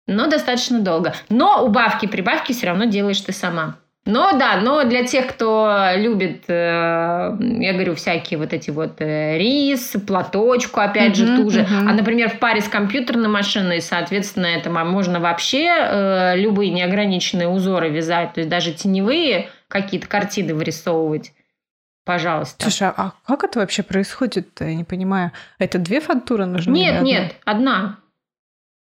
Но 0.07 0.27
достаточно 0.27 0.81
долго. 0.81 1.15
Но 1.29 1.63
убавки-прибавки 1.67 2.53
все 2.53 2.69
равно 2.69 2.87
делаешь 2.87 3.21
ты 3.21 3.33
сама. 3.33 3.77
Но 4.09 4.33
да, 4.33 4.57
но 4.62 4.85
для 4.85 5.05
тех, 5.05 5.27
кто 5.27 5.91
любит, 5.95 6.45
э, 6.49 6.53
я 6.55 7.73
говорю, 7.75 7.95
всякие 7.95 8.38
вот 8.38 8.55
эти 8.55 8.71
вот 8.71 9.03
э, 9.03 9.37
рис, 9.37 9.97
платочку, 10.07 10.81
опять 10.81 11.12
uh-huh, 11.12 11.27
же, 11.27 11.37
ту 11.37 11.50
же. 11.50 11.61
Uh-huh. 11.61 11.91
А, 11.91 11.93
например, 11.93 12.31
в 12.31 12.38
паре 12.38 12.62
с 12.62 12.69
компьютерной 12.69 13.29
машиной, 13.29 13.83
соответственно, 13.83 14.47
это 14.47 14.71
можно 14.71 15.21
вообще 15.21 15.69
э, 15.69 16.37
любые 16.38 16.71
неограниченные 16.71 17.49
узоры 17.49 17.91
вязать, 17.91 18.33
то 18.33 18.41
есть 18.41 18.49
даже 18.49 18.73
теневые 18.73 19.50
какие-то 19.69 20.09
картины 20.09 20.55
вырисовывать. 20.55 21.35
Пожалуйста. 22.07 22.62
Слушай, 22.62 22.91
а 22.97 23.12
как 23.27 23.45
это 23.45 23.59
вообще 23.59 23.83
происходит? 23.83 24.49
Я 24.61 24.75
не 24.75 24.85
понимаю. 24.85 25.33
Это 25.59 25.79
две 25.79 26.00
фантуры 26.00 26.47
нужны? 26.47 26.73
Нет, 26.73 27.03
нет, 27.03 27.35
одна. 27.45 27.99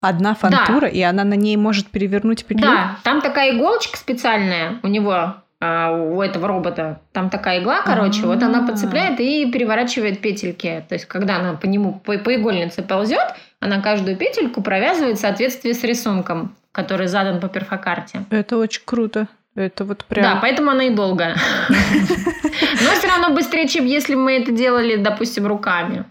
Одна 0.01 0.33
фантура, 0.33 0.81
да. 0.81 0.87
и 0.87 1.01
она 1.01 1.23
на 1.23 1.33
ней 1.33 1.57
может 1.57 1.87
перевернуть 1.87 2.45
петлю? 2.45 2.65
Да, 2.65 2.97
там 3.03 3.21
такая 3.21 3.55
иголочка 3.55 3.97
специальная 3.97 4.79
у 4.81 4.87
него, 4.87 5.35
а, 5.61 5.91
у 5.91 6.21
этого 6.21 6.47
робота. 6.47 7.01
Там 7.11 7.29
такая 7.29 7.61
игла, 7.61 7.81
короче, 7.81 8.21
А-а-а. 8.21 8.27
вот 8.27 8.43
она 8.43 8.65
подцепляет 8.65 9.19
и 9.19 9.51
переворачивает 9.51 10.21
петельки. 10.21 10.85
То 10.87 10.95
есть, 10.95 11.05
когда 11.05 11.35
она 11.35 11.53
по 11.53 11.65
нему, 11.65 11.99
по, 11.99 12.17
по 12.17 12.33
игольнице 12.33 12.81
ползет, 12.81 13.35
она 13.59 13.81
каждую 13.81 14.15
петельку 14.15 14.61
провязывает 14.61 15.17
в 15.17 15.21
соответствии 15.21 15.73
с 15.73 15.83
рисунком, 15.83 16.55
который 16.71 17.07
задан 17.07 17.41
по 17.41 17.49
перфокарте. 17.49 18.23
Это 18.29 18.57
очень 18.57 18.83
круто. 18.85 19.27
Это 19.55 19.83
вот 19.83 20.05
прям... 20.05 20.23
Да, 20.23 20.39
поэтому 20.39 20.71
она 20.71 20.85
и 20.85 20.91
долго. 20.91 21.35
Но 21.69 22.89
все 22.91 23.07
равно 23.09 23.35
быстрее, 23.35 23.67
чем 23.67 23.85
если 23.85 24.15
мы 24.15 24.37
это 24.37 24.53
делали, 24.53 24.95
допустим, 24.95 25.45
руками. 25.45 26.05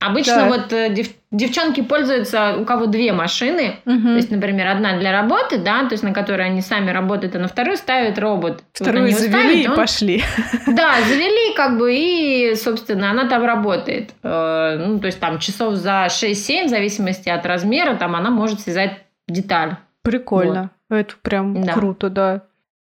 Обычно 0.00 0.36
да. 0.36 0.48
вот 0.48 0.72
э, 0.72 0.88
дев, 0.94 1.08
девчонки 1.30 1.82
пользуются, 1.82 2.56
у 2.56 2.64
кого 2.64 2.86
две 2.86 3.12
машины, 3.12 3.76
угу. 3.84 4.00
то 4.00 4.16
есть, 4.16 4.30
например, 4.30 4.68
одна 4.68 4.98
для 4.98 5.12
работы, 5.12 5.58
да, 5.58 5.84
то 5.84 5.92
есть 5.92 6.02
на 6.02 6.14
которой 6.14 6.46
они 6.46 6.62
сами 6.62 6.90
работают, 6.90 7.36
а 7.36 7.38
на 7.38 7.48
вторую 7.48 7.76
ставит 7.76 8.18
робот. 8.18 8.64
Вторую 8.72 9.08
вот 9.08 9.18
завели 9.18 9.28
ставят, 9.30 9.56
и 9.56 9.68
он... 9.68 9.76
пошли. 9.76 10.24
Да, 10.66 10.94
завели 11.06 11.54
как 11.54 11.76
бы 11.76 11.94
и, 11.94 12.54
собственно, 12.54 13.10
она 13.10 13.28
там 13.28 13.44
работает. 13.44 14.14
Э, 14.22 14.78
ну, 14.78 14.98
то 15.00 15.06
есть 15.06 15.20
там 15.20 15.38
часов 15.38 15.74
за 15.74 16.06
6-7, 16.06 16.64
в 16.64 16.68
зависимости 16.68 17.28
от 17.28 17.44
размера, 17.44 17.94
там 17.94 18.16
она 18.16 18.30
может 18.30 18.60
связать 18.60 18.92
деталь. 19.28 19.76
Прикольно. 20.02 20.70
Вот. 20.88 20.96
Это 20.96 21.14
прям 21.20 21.62
да. 21.62 21.74
круто, 21.74 22.08
да. 22.08 22.42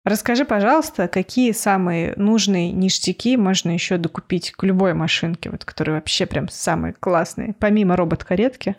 Расскажи, 0.09 0.47
пожалуйста, 0.47 1.07
какие 1.07 1.53
самые 1.53 2.15
нужные 2.17 2.73
ништяки 2.73 3.37
можно 3.37 3.73
еще 3.73 3.99
докупить 3.99 4.53
к 4.53 4.63
любой 4.63 4.95
машинке, 4.95 5.51
вот, 5.51 5.67
которые 5.67 5.97
вообще 5.97 6.25
прям 6.25 6.49
самые 6.49 6.95
классные, 6.95 7.55
помимо 7.59 7.95
робот-каретки? 7.95 8.75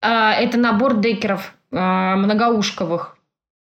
А, 0.00 0.32
это 0.32 0.56
набор 0.58 0.98
декеров 0.98 1.52
а, 1.70 2.16
многоушковых. 2.16 3.18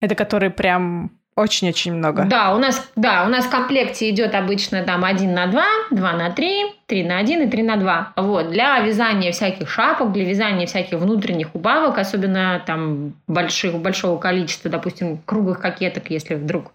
Это 0.01 0.13
которые 0.13 0.51
прям 0.51 1.09
очень-очень 1.35 1.95
много. 1.95 2.25
Да, 2.25 2.53
у 2.53 2.59
нас, 2.59 2.91
да, 2.95 3.25
у 3.25 3.29
нас 3.29 3.45
в 3.45 3.49
комплекте 3.49 4.11
идет 4.11 4.35
обычно 4.35 4.83
там 4.83 5.03
1 5.03 5.33
на 5.33 5.47
2, 5.47 5.63
2 5.89 6.13
на 6.13 6.29
3, 6.29 6.75
3 6.85 7.03
на 7.05 7.17
1 7.17 7.41
и 7.41 7.49
3 7.49 7.63
на 7.63 7.77
2. 7.77 8.13
Вот, 8.17 8.51
для 8.51 8.77
вязания 8.81 9.31
всяких 9.31 9.67
шапок, 9.67 10.11
для 10.11 10.25
вязания 10.25 10.67
всяких 10.67 10.99
внутренних 10.99 11.55
убавок, 11.55 11.97
особенно 11.97 12.61
там 12.67 13.15
больших, 13.25 13.79
большого 13.79 14.19
количества, 14.19 14.69
допустим, 14.69 15.17
круглых 15.25 15.59
кокеток, 15.59 16.11
если 16.11 16.35
вдруг 16.35 16.71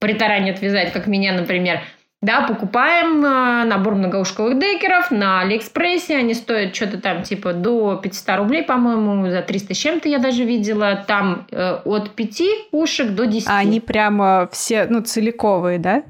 притаранят 0.00 0.60
вязать, 0.60 0.92
как 0.92 1.06
меня, 1.06 1.32
например, 1.32 1.80
да, 2.22 2.42
покупаем 2.42 3.24
э, 3.24 3.64
набор 3.64 3.94
многоушковых 3.94 4.58
декеров 4.58 5.10
на 5.10 5.40
Алиэкспрессе. 5.40 6.16
Они 6.16 6.34
стоят 6.34 6.76
что-то 6.76 7.00
там 7.00 7.22
типа 7.22 7.54
до 7.54 7.96
500 7.96 8.36
рублей, 8.36 8.62
по-моему, 8.62 9.30
за 9.30 9.40
300 9.40 9.72
с 9.72 9.76
чем-то 9.76 10.08
я 10.08 10.18
даже 10.18 10.44
видела. 10.44 11.02
Там 11.06 11.46
э, 11.50 11.78
от 11.82 12.10
5 12.10 12.42
ушек 12.72 13.10
до 13.12 13.26
10. 13.26 13.48
А 13.48 13.56
они 13.56 13.80
прямо 13.80 14.50
все, 14.52 14.86
ну, 14.86 15.00
целиковые, 15.00 15.78
да? 15.78 16.02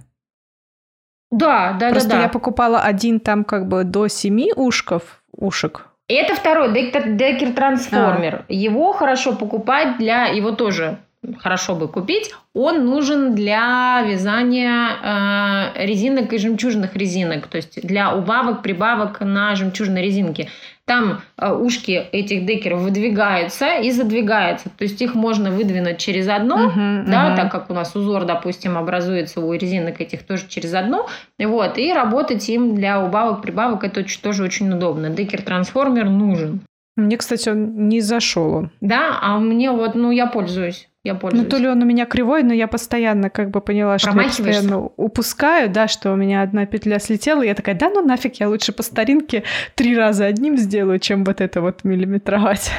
Да, 1.31 1.77
да, 1.79 1.91
Просто 1.91 2.11
да. 2.11 2.17
да. 2.17 2.23
я 2.23 2.29
покупала 2.29 2.81
один 2.81 3.21
там 3.21 3.45
как 3.45 3.69
бы 3.69 3.85
до 3.85 4.09
7 4.09 4.51
ушков, 4.57 5.23
ушек. 5.31 5.87
Это 6.09 6.35
второй 6.35 6.73
декер-трансформер. 6.73 8.45
А. 8.49 8.53
Его 8.53 8.93
хорошо 8.93 9.37
покупать 9.37 9.99
для... 9.99 10.27
Его 10.27 10.51
тоже 10.51 10.99
хорошо 11.39 11.75
бы 11.75 11.89
купить, 11.89 12.35
он 12.55 12.87
нужен 12.87 13.35
для 13.35 14.03
вязания 14.03 15.73
э, 15.77 15.87
резинок 15.87 16.33
и 16.33 16.39
жемчужных 16.39 16.97
резинок, 16.97 17.47
то 17.47 17.57
есть 17.57 17.87
для 17.87 18.15
убавок, 18.15 18.63
прибавок 18.63 19.21
на 19.21 19.55
жемчужной 19.55 20.03
резинке. 20.03 20.49
Там 20.87 21.21
э, 21.37 21.53
ушки 21.53 21.91
этих 21.91 22.47
декеров 22.47 22.81
выдвигаются 22.81 23.77
и 23.77 23.91
задвигаются, 23.91 24.71
то 24.71 24.83
есть 24.83 25.01
их 25.03 25.15
можно 25.15 25.51
выдвинуть 25.51 25.99
через 25.99 26.27
одно, 26.27 26.69
uh-huh, 26.69 27.05
да, 27.07 27.33
uh-huh. 27.33 27.37
так 27.37 27.53
как 27.53 27.71
у 27.71 27.75
нас 27.75 27.95
узор, 27.95 28.25
допустим, 28.25 28.79
образуется 28.79 29.41
у 29.41 29.53
резинок 29.53 30.01
этих 30.01 30.23
тоже 30.23 30.47
через 30.49 30.73
одну, 30.75 31.07
вот, 31.39 31.79
и 31.79 31.93
работать 31.93 32.49
им 32.49 32.75
для 32.75 33.05
убавок, 33.05 33.43
прибавок 33.43 33.85
это 33.85 34.05
тоже 34.23 34.43
очень 34.43 34.73
удобно. 34.73 35.11
Декер-трансформер 35.11 36.09
нужен. 36.09 36.63
Мне, 36.97 37.17
кстати, 37.17 37.49
он 37.49 37.89
не 37.89 38.01
зашел. 38.01 38.69
Да, 38.81 39.19
а 39.23 39.39
мне 39.39 39.71
вот, 39.71 39.95
ну, 39.95 40.11
я 40.11 40.27
пользуюсь. 40.27 40.90
Я 41.03 41.15
пользуюсь. 41.15 41.45
Ну, 41.45 41.49
то 41.49 41.57
ли 41.57 41.67
он 41.67 41.83
у 41.83 41.87
меня 41.87 42.05
кривой, 42.05 42.43
но 42.43 42.53
я 42.53 42.69
постоянно 42.69 43.31
как 43.31 43.51
бы 43.51 43.63
поняла, 43.63 43.99
что 43.99 44.11
я 44.11 44.23
постоянно 44.23 44.91
упускаю, 44.97 45.71
да, 45.71 45.89
что 45.89 46.13
у 46.13 46.17
меня 46.17 46.43
одна 46.43 46.67
петля 46.67 46.99
слетела, 46.99 47.43
и 47.43 47.47
я 47.47 47.55
такая, 47.55 47.75
да 47.75 47.89
ну 47.89 48.05
нафиг, 48.05 48.37
я 48.37 48.49
лучше 48.49 48.73
по 48.73 48.83
старинке 48.83 49.45
три 49.75 49.97
раза 49.97 50.27
одним 50.27 50.59
сделаю, 50.59 50.99
чем 50.99 51.25
вот 51.25 51.41
это 51.41 51.63
вот 51.63 51.85
миллиметровать. 51.85 52.71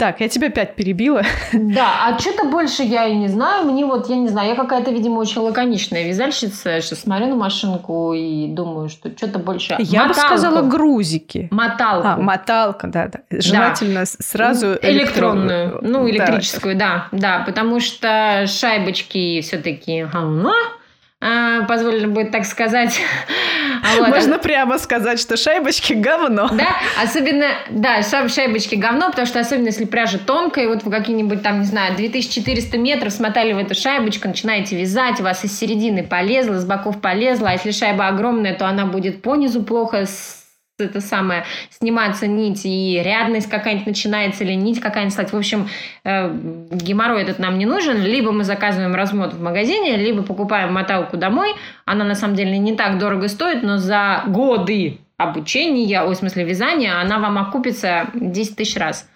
Так, 0.00 0.18
я 0.20 0.30
тебя 0.30 0.46
опять 0.46 0.76
перебила. 0.76 1.22
Да, 1.52 2.06
а 2.06 2.18
что-то 2.18 2.44
больше 2.44 2.82
я 2.82 3.06
и 3.06 3.14
не 3.14 3.28
знаю. 3.28 3.66
Мне 3.66 3.84
вот, 3.84 4.08
я 4.08 4.16
не 4.16 4.28
знаю, 4.28 4.48
я 4.48 4.54
какая-то, 4.54 4.90
видимо, 4.90 5.18
очень 5.18 5.42
лаконичная 5.42 6.08
вязальщица, 6.08 6.80
что 6.80 6.96
смотрю 6.96 7.26
на 7.26 7.36
машинку 7.36 8.14
и 8.14 8.46
думаю, 8.46 8.88
что 8.88 9.14
что-то 9.14 9.38
больше... 9.38 9.76
Я 9.78 10.06
Моталку. 10.06 10.08
бы 10.08 10.14
сказала 10.14 10.62
грузики. 10.62 11.48
Моталку. 11.50 12.08
А, 12.08 12.16
моталка, 12.16 12.86
да, 12.86 13.08
да. 13.08 13.20
Желательно 13.30 14.00
да. 14.00 14.06
сразу 14.06 14.78
электронную. 14.80 15.80
Ну, 15.82 16.08
электрическую, 16.08 16.76
да. 16.76 17.08
да, 17.12 17.38
да, 17.38 17.44
потому 17.44 17.78
что 17.80 18.46
шайбочки 18.46 19.42
все-таки 19.42 20.06
а, 20.10 20.24
позволено 21.20 22.08
будет 22.08 22.30
так 22.30 22.44
сказать. 22.44 23.00
Вот. 23.98 24.08
Можно 24.08 24.38
прямо 24.38 24.78
сказать, 24.78 25.18
что 25.18 25.36
шайбочки 25.36 25.94
говно. 25.94 26.48
Да, 26.52 26.76
особенно, 27.02 27.46
да, 27.70 28.02
шайбочки 28.02 28.76
говно, 28.76 29.08
потому 29.08 29.26
что 29.26 29.40
особенно 29.40 29.66
если 29.66 29.84
пряжа 29.84 30.18
тонкая, 30.18 30.68
вот 30.68 30.84
вы 30.84 30.90
какие-нибудь 30.92 31.42
там, 31.42 31.60
не 31.60 31.66
знаю, 31.66 31.96
2400 31.96 32.78
метров 32.78 33.12
смотали 33.12 33.52
в 33.52 33.58
эту 33.58 33.74
шайбочку, 33.74 34.28
начинаете 34.28 34.76
вязать, 34.76 35.18
у 35.20 35.24
вас 35.24 35.44
из 35.44 35.58
середины 35.58 36.04
полезла, 36.04 36.60
с 36.60 36.64
боков 36.64 37.00
полезла, 37.00 37.50
а 37.50 37.52
если 37.52 37.72
шайба 37.72 38.06
огромная, 38.06 38.54
то 38.54 38.66
она 38.66 38.86
будет 38.86 39.22
по 39.22 39.34
низу 39.34 39.62
плохо 39.62 40.06
это 40.84 41.00
самое, 41.00 41.44
сниматься 41.70 42.26
нить, 42.26 42.62
и 42.64 43.00
рядность 43.04 43.48
какая-нибудь 43.48 43.86
начинается, 43.86 44.44
или 44.44 44.54
нить 44.54 44.80
какая-нибудь 44.80 45.12
стать. 45.12 45.32
В 45.32 45.36
общем, 45.36 45.68
э, 46.04 46.30
геморрой 46.72 47.22
этот 47.22 47.38
нам 47.38 47.58
не 47.58 47.66
нужен. 47.66 48.02
Либо 48.02 48.32
мы 48.32 48.44
заказываем 48.44 48.94
размот 48.94 49.34
в 49.34 49.42
магазине, 49.42 49.96
либо 49.96 50.22
покупаем 50.22 50.72
моталку 50.72 51.16
домой. 51.16 51.54
Она 51.84 52.04
на 52.04 52.14
самом 52.14 52.36
деле 52.36 52.58
не 52.58 52.74
так 52.74 52.98
дорого 52.98 53.28
стоит, 53.28 53.62
но 53.62 53.78
за 53.78 54.24
годы 54.26 54.98
обучения, 55.16 56.02
ой, 56.02 56.14
в 56.14 56.18
смысле 56.18 56.44
вязания, 56.44 56.98
она 57.00 57.18
вам 57.18 57.38
окупится 57.38 58.08
10 58.14 58.56
тысяч 58.56 58.76
раз. 58.76 59.08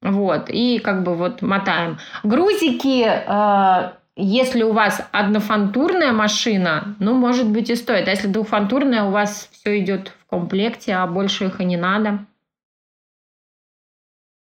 Вот, 0.00 0.50
и 0.50 0.80
как 0.80 1.02
бы 1.02 1.14
вот 1.14 1.40
мотаем. 1.40 1.98
Грузики, 2.22 3.06
э, 3.06 3.90
если 4.16 4.62
у 4.62 4.72
вас 4.72 5.00
однофантурная 5.12 6.12
машина, 6.12 6.94
ну, 6.98 7.14
может 7.14 7.48
быть, 7.48 7.70
и 7.70 7.76
стоит. 7.76 8.06
А 8.06 8.10
если 8.10 8.28
двухфантурная, 8.28 9.04
у 9.04 9.10
вас 9.10 9.48
все 9.52 9.78
идет 9.80 10.12
в 10.20 10.26
комплекте, 10.26 10.94
а 10.94 11.06
больше 11.06 11.46
их 11.46 11.60
и 11.60 11.64
не 11.64 11.76
надо. 11.76 12.26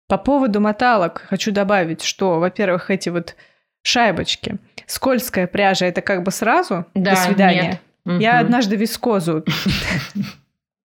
По 0.09 0.19
поводу 0.19 0.61
моталок 0.61 1.25
хочу 1.29 1.53
добавить, 1.53 2.03
что, 2.03 2.41
во-первых, 2.41 2.91
эти 2.91 3.11
вот 3.11 3.37
шайбочки. 3.83 4.59
Скользкая 4.87 5.47
пряжа 5.47 5.87
это 5.87 6.03
как 6.03 6.25
бы 6.25 6.33
сразу 6.33 6.85
да, 6.95 7.13
до 7.13 7.17
свидания. 7.17 7.81
Нет. 8.05 8.21
Я 8.21 8.41
однажды 8.41 8.75
вискозу. 8.75 9.45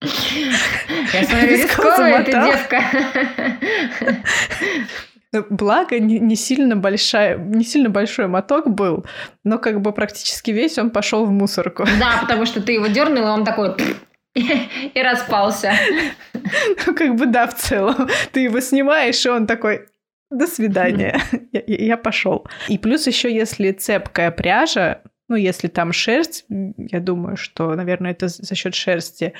Я 0.00 1.24
смотрю, 1.24 1.56
рисковая 1.56 2.20
эта 2.20 2.46
девка. 2.46 2.82
Благо, 5.42 5.98
не, 5.98 6.18
не, 6.18 6.36
сильно 6.36 6.76
большая, 6.76 7.38
не 7.38 7.64
сильно 7.64 7.90
большой 7.90 8.26
моток 8.26 8.70
был, 8.70 9.04
но 9.44 9.58
как 9.58 9.80
бы 9.80 9.92
практически 9.92 10.50
весь 10.50 10.78
он 10.78 10.90
пошел 10.90 11.26
в 11.26 11.30
мусорку. 11.30 11.84
Да, 12.00 12.18
потому 12.20 12.46
что 12.46 12.60
ты 12.60 12.72
его 12.72 12.86
дернул, 12.86 13.26
и 13.26 13.30
он 13.30 13.44
такой 13.44 13.74
и 14.34 15.02
распался. 15.02 15.72
Ну, 16.86 16.94
как 16.94 17.14
бы 17.16 17.26
да, 17.26 17.46
в 17.46 17.54
целом. 17.54 18.08
Ты 18.32 18.40
его 18.40 18.60
снимаешь, 18.60 19.24
и 19.24 19.28
он 19.28 19.46
такой, 19.46 19.86
до 20.30 20.46
свидания, 20.46 21.20
я, 21.52 21.62
я 21.66 21.96
пошел. 21.96 22.46
И 22.68 22.78
плюс 22.78 23.06
еще, 23.06 23.34
если 23.34 23.72
цепкая 23.72 24.30
пряжа, 24.30 25.02
ну, 25.28 25.36
если 25.36 25.68
там 25.68 25.92
шерсть, 25.92 26.44
я 26.48 27.00
думаю, 27.00 27.36
что, 27.36 27.74
наверное, 27.74 28.12
это 28.12 28.28
за 28.28 28.54
счет 28.54 28.74
шерсти, 28.74 29.32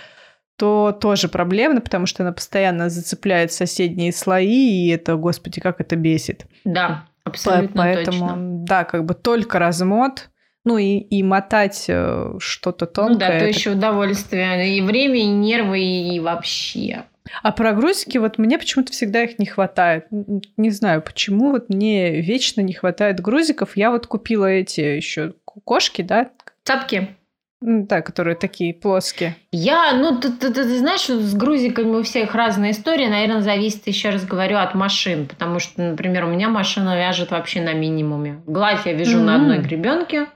то 0.56 0.96
тоже 0.98 1.28
проблемно, 1.28 1.80
потому 1.80 2.06
что 2.06 2.22
она 2.22 2.32
постоянно 2.32 2.88
зацепляет 2.88 3.52
соседние 3.52 4.12
слои, 4.12 4.86
и 4.86 4.88
это, 4.88 5.16
господи, 5.16 5.60
как 5.60 5.80
это 5.80 5.96
бесит. 5.96 6.46
Да, 6.64 7.06
абсолютно 7.24 7.82
Поэтому, 7.82 8.28
точно. 8.28 8.36
да, 8.38 8.84
как 8.84 9.04
бы 9.04 9.14
только 9.14 9.58
размот, 9.58 10.30
ну 10.64 10.78
и, 10.78 10.98
и 10.98 11.22
мотать 11.22 11.84
э, 11.88 12.34
что-то 12.38 12.86
тонкое. 12.86 13.14
Ну 13.14 13.20
да, 13.20 13.26
то 13.28 13.32
это... 13.34 13.46
еще 13.46 13.70
удовольствие. 13.70 14.76
И 14.76 14.80
время, 14.80 15.20
и 15.20 15.26
нервы, 15.26 15.80
и 15.80 16.18
вообще. 16.18 17.04
А 17.42 17.52
про 17.52 17.72
грузики, 17.72 18.18
вот 18.18 18.38
мне 18.38 18.58
почему-то 18.58 18.92
всегда 18.92 19.22
их 19.22 19.38
не 19.38 19.46
хватает. 19.46 20.06
Не 20.10 20.70
знаю, 20.70 21.02
почему 21.02 21.50
вот 21.52 21.68
мне 21.68 22.20
вечно 22.20 22.60
не 22.60 22.72
хватает 22.72 23.20
грузиков. 23.20 23.76
Я 23.76 23.90
вот 23.90 24.06
купила 24.06 24.46
эти 24.46 24.80
еще 24.80 25.34
кошки, 25.44 26.02
да? 26.02 26.30
Цапки. 26.64 27.16
Да, 27.62 28.02
которые 28.02 28.36
такие 28.36 28.74
плоские. 28.74 29.34
Я, 29.50 29.94
ну, 29.94 30.20
ты, 30.20 30.30
ты, 30.30 30.52
ты, 30.52 30.64
ты 30.64 30.78
знаешь, 30.78 31.06
с 31.06 31.34
грузиками 31.34 31.96
у 31.96 32.02
всех 32.02 32.34
разная 32.34 32.72
история. 32.72 33.08
Наверное, 33.08 33.40
зависит, 33.40 33.86
еще 33.86 34.10
раз 34.10 34.26
говорю, 34.26 34.58
от 34.58 34.74
машин. 34.74 35.26
Потому 35.26 35.58
что, 35.58 35.80
например, 35.80 36.24
у 36.24 36.28
меня 36.28 36.48
машина 36.48 36.96
вяжет 36.96 37.30
вообще 37.30 37.62
на 37.62 37.72
минимуме. 37.72 38.42
Гладь 38.46 38.84
я 38.84 38.92
вяжу 38.92 39.18
mm-hmm. 39.18 39.24
на 39.24 39.36
одной 39.36 39.58
гребенке. 39.58 40.26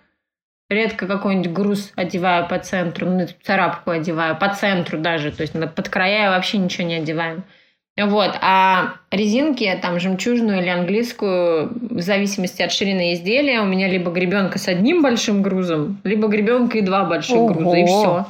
Редко 0.71 1.07
какой-нибудь 1.07 1.53
груз 1.53 1.93
одеваю 1.95 2.49
по 2.49 2.59
центру, 2.59 3.07
ну, 3.11 3.27
царапку 3.43 3.91
одеваю 3.91 4.39
по 4.39 4.55
центру 4.55 4.99
даже. 4.99 5.31
То 5.33 5.43
есть 5.43 5.53
под 5.53 5.89
края 5.89 6.31
вообще 6.31 6.59
ничего 6.59 6.87
не 6.87 6.95
одеваем. 6.95 7.45
Вот. 7.97 8.31
А 8.41 8.95
резинки, 9.11 9.79
там, 9.83 10.01
жемчужную 10.01 10.61
или 10.61 10.69
английскую, 10.69 11.71
в 11.91 12.01
зависимости 12.01 12.63
от 12.63 12.73
ширины 12.73 13.15
изделия, 13.15 13.61
у 13.61 13.67
меня 13.67 13.89
либо 13.89 14.11
гребенка 14.11 14.59
с 14.59 14.69
одним 14.69 15.03
большим 15.03 15.43
грузом, 15.43 16.01
либо 16.05 16.29
гребенка 16.29 16.79
и 16.79 16.83
два 16.83 17.05
больших 17.05 17.37
Ого. 17.37 17.49
груза, 17.49 17.77
и 17.77 17.85
все. 17.85 18.27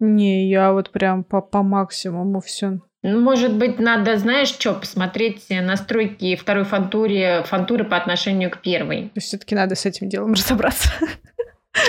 Не, 0.00 0.48
я 0.48 0.72
вот 0.72 0.90
прям 0.90 1.24
по, 1.24 1.40
по 1.40 1.62
максимуму 1.62 2.40
все. 2.40 2.80
Ну, 3.02 3.20
может 3.20 3.56
быть, 3.56 3.78
надо, 3.78 4.16
знаешь, 4.16 4.48
что, 4.48 4.72
посмотреть 4.72 5.46
настройки 5.50 6.36
второй 6.36 6.64
фантуре, 6.64 7.42
фантуры 7.44 7.84
по 7.84 7.98
отношению 7.98 8.50
к 8.50 8.62
первой. 8.62 9.12
Все-таки 9.18 9.54
надо 9.54 9.74
с 9.74 9.84
этим 9.84 10.08
делом 10.08 10.32
разобраться. 10.34 10.90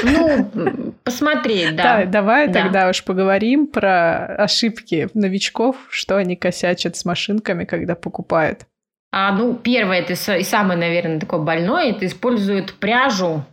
Ну, 0.03 0.93
посмотреть, 1.03 1.75
да. 1.75 1.83
Да, 1.83 2.05
давай 2.05 2.47
да. 2.47 2.63
тогда 2.63 2.89
уж 2.89 3.03
поговорим 3.03 3.67
про 3.67 4.25
ошибки 4.25 5.09
новичков, 5.13 5.75
что 5.89 6.17
они 6.17 6.35
косячат 6.35 6.95
с 6.95 7.05
машинками, 7.05 7.65
когда 7.65 7.95
покупают. 7.95 8.65
А, 9.11 9.31
ну, 9.31 9.53
первое, 9.55 10.01
это 10.01 10.13
и 10.35 10.43
самое, 10.43 10.77
наверное, 10.77 11.19
такое 11.19 11.39
больное, 11.39 11.91
это 11.91 12.05
используют 12.05 12.73
пряжу 12.73 13.45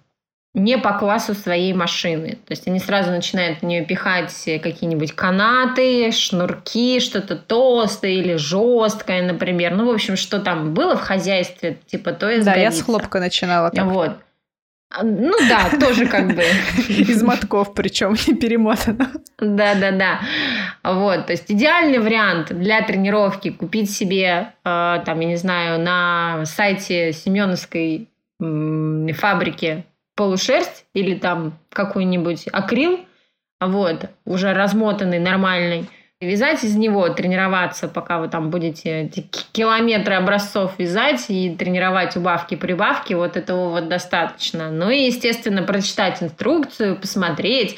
не 0.54 0.76
по 0.76 0.92
классу 0.98 1.34
своей 1.34 1.72
машины. 1.72 2.38
То 2.46 2.52
есть 2.52 2.66
они 2.68 2.78
сразу 2.78 3.10
начинают 3.10 3.60
в 3.60 3.62
нее 3.62 3.84
пихать 3.84 4.32
какие-нибудь 4.62 5.12
канаты, 5.12 6.10
шнурки, 6.12 7.00
что-то 7.00 7.36
толстое 7.36 8.12
или 8.12 8.34
жесткое, 8.34 9.22
например. 9.22 9.74
Ну, 9.74 9.86
в 9.86 9.94
общем, 9.94 10.16
что 10.16 10.40
там 10.40 10.74
было 10.74 10.96
в 10.96 11.00
хозяйстве, 11.00 11.78
типа 11.86 12.12
то 12.12 12.30
и 12.30 12.42
Да, 12.42 12.54
я 12.54 12.70
с 12.70 12.82
хлопка 12.82 13.18
начинала 13.18 13.70
так. 13.70 13.86
Вот. 13.86 14.16
А, 14.94 15.02
ну 15.04 15.32
да, 15.48 15.70
тоже 15.78 16.06
как 16.06 16.34
бы. 16.34 16.42
Из 16.88 17.22
мотков 17.22 17.72
причем 17.74 18.14
не 18.26 18.34
перемотано. 18.34 19.10
Да, 19.38 19.74
да, 19.74 19.90
да. 19.90 20.20
Вот, 20.82 21.26
то 21.26 21.32
есть 21.32 21.50
идеальный 21.50 21.98
вариант 21.98 22.52
для 22.52 22.82
тренировки 22.82 23.50
купить 23.50 23.90
себе, 23.90 24.52
э, 24.64 25.02
там, 25.04 25.20
я 25.20 25.26
не 25.26 25.36
знаю, 25.36 25.80
на 25.80 26.44
сайте 26.44 27.12
Семеновской 27.12 28.08
фабрики 28.38 29.84
полушерсть 30.16 30.84
или 30.94 31.14
там 31.14 31.58
какой-нибудь 31.70 32.48
акрил, 32.52 33.00
вот, 33.60 34.10
уже 34.24 34.52
размотанный, 34.52 35.20
нормальный, 35.20 35.88
вязать 36.26 36.64
из 36.64 36.76
него, 36.76 37.08
тренироваться, 37.08 37.88
пока 37.88 38.18
вы 38.18 38.28
там 38.28 38.50
будете 38.50 39.10
километры 39.52 40.14
образцов 40.14 40.74
вязать 40.78 41.26
и 41.28 41.50
тренировать 41.50 42.16
убавки, 42.16 42.54
прибавки, 42.54 43.14
вот 43.14 43.36
этого 43.36 43.70
вот 43.70 43.88
достаточно. 43.88 44.70
Ну 44.70 44.90
и, 44.90 45.06
естественно, 45.06 45.62
прочитать 45.62 46.22
инструкцию, 46.22 46.96
посмотреть, 46.96 47.76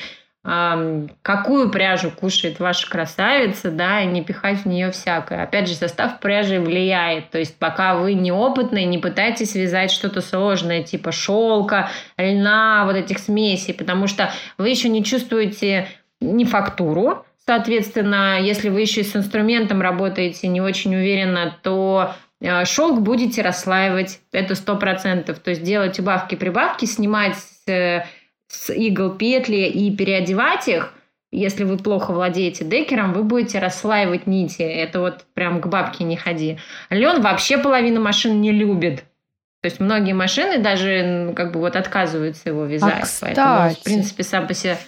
какую 1.22 1.70
пряжу 1.70 2.10
кушает 2.10 2.60
ваша 2.60 2.90
красавица, 2.90 3.70
да, 3.70 4.02
и 4.02 4.06
не 4.06 4.22
пихать 4.22 4.58
в 4.58 4.66
нее 4.66 4.90
всякое. 4.90 5.42
Опять 5.42 5.68
же, 5.68 5.74
состав 5.74 6.20
пряжи 6.20 6.60
влияет. 6.60 7.30
То 7.30 7.38
есть, 7.38 7.56
пока 7.58 7.94
вы 7.94 8.12
неопытные, 8.12 8.84
не 8.84 8.98
пытайтесь 8.98 9.54
вязать 9.54 9.90
что-то 9.90 10.20
сложное, 10.20 10.82
типа 10.82 11.12
шелка, 11.12 11.88
льна, 12.18 12.84
вот 12.84 12.96
этих 12.96 13.20
смесей, 13.20 13.72
потому 13.72 14.06
что 14.06 14.30
вы 14.58 14.68
еще 14.68 14.90
не 14.90 15.02
чувствуете 15.02 15.88
ни 16.20 16.44
фактуру, 16.44 17.24
Соответственно, 17.46 18.40
если 18.40 18.70
вы 18.70 18.80
еще 18.82 19.04
с 19.04 19.14
инструментом 19.14 19.82
работаете 19.82 20.48
не 20.48 20.62
очень 20.62 20.94
уверенно, 20.94 21.54
то 21.62 22.14
э, 22.40 22.64
шелк 22.64 23.00
будете 23.00 23.42
расслаивать, 23.42 24.20
это 24.32 24.54
сто 24.54 24.76
процентов. 24.76 25.40
То 25.40 25.50
есть 25.50 25.62
делать 25.62 25.98
убавки-прибавки, 25.98 26.86
снимать 26.86 27.36
с, 27.36 27.68
э, 27.70 28.06
с 28.48 28.72
игл 28.72 29.10
петли 29.10 29.66
и 29.66 29.94
переодевать 29.94 30.68
их. 30.68 30.94
Если 31.32 31.64
вы 31.64 31.76
плохо 31.76 32.12
владеете 32.12 32.64
декером, 32.64 33.12
вы 33.12 33.24
будете 33.24 33.58
расслаивать 33.58 34.26
нити. 34.26 34.62
Это 34.62 35.00
вот 35.00 35.26
прям 35.34 35.60
к 35.60 35.66
бабке 35.66 36.04
не 36.04 36.16
ходи. 36.16 36.58
Лен 36.90 37.20
вообще 37.20 37.58
половину 37.58 38.00
машин 38.00 38.40
не 38.40 38.52
любит. 38.52 39.04
То 39.60 39.66
есть 39.66 39.80
многие 39.80 40.12
машины 40.12 40.58
даже 40.58 41.32
как 41.34 41.52
бы 41.52 41.60
вот 41.60 41.74
отказываются 41.76 42.48
его 42.50 42.64
вязать. 42.64 42.98
А, 42.98 43.02
кстати... 43.02 43.34
Поэтому, 43.34 43.70
в 43.70 43.82
принципе, 43.82 44.22
сам 44.22 44.46
по 44.46 44.54
себе 44.54 44.78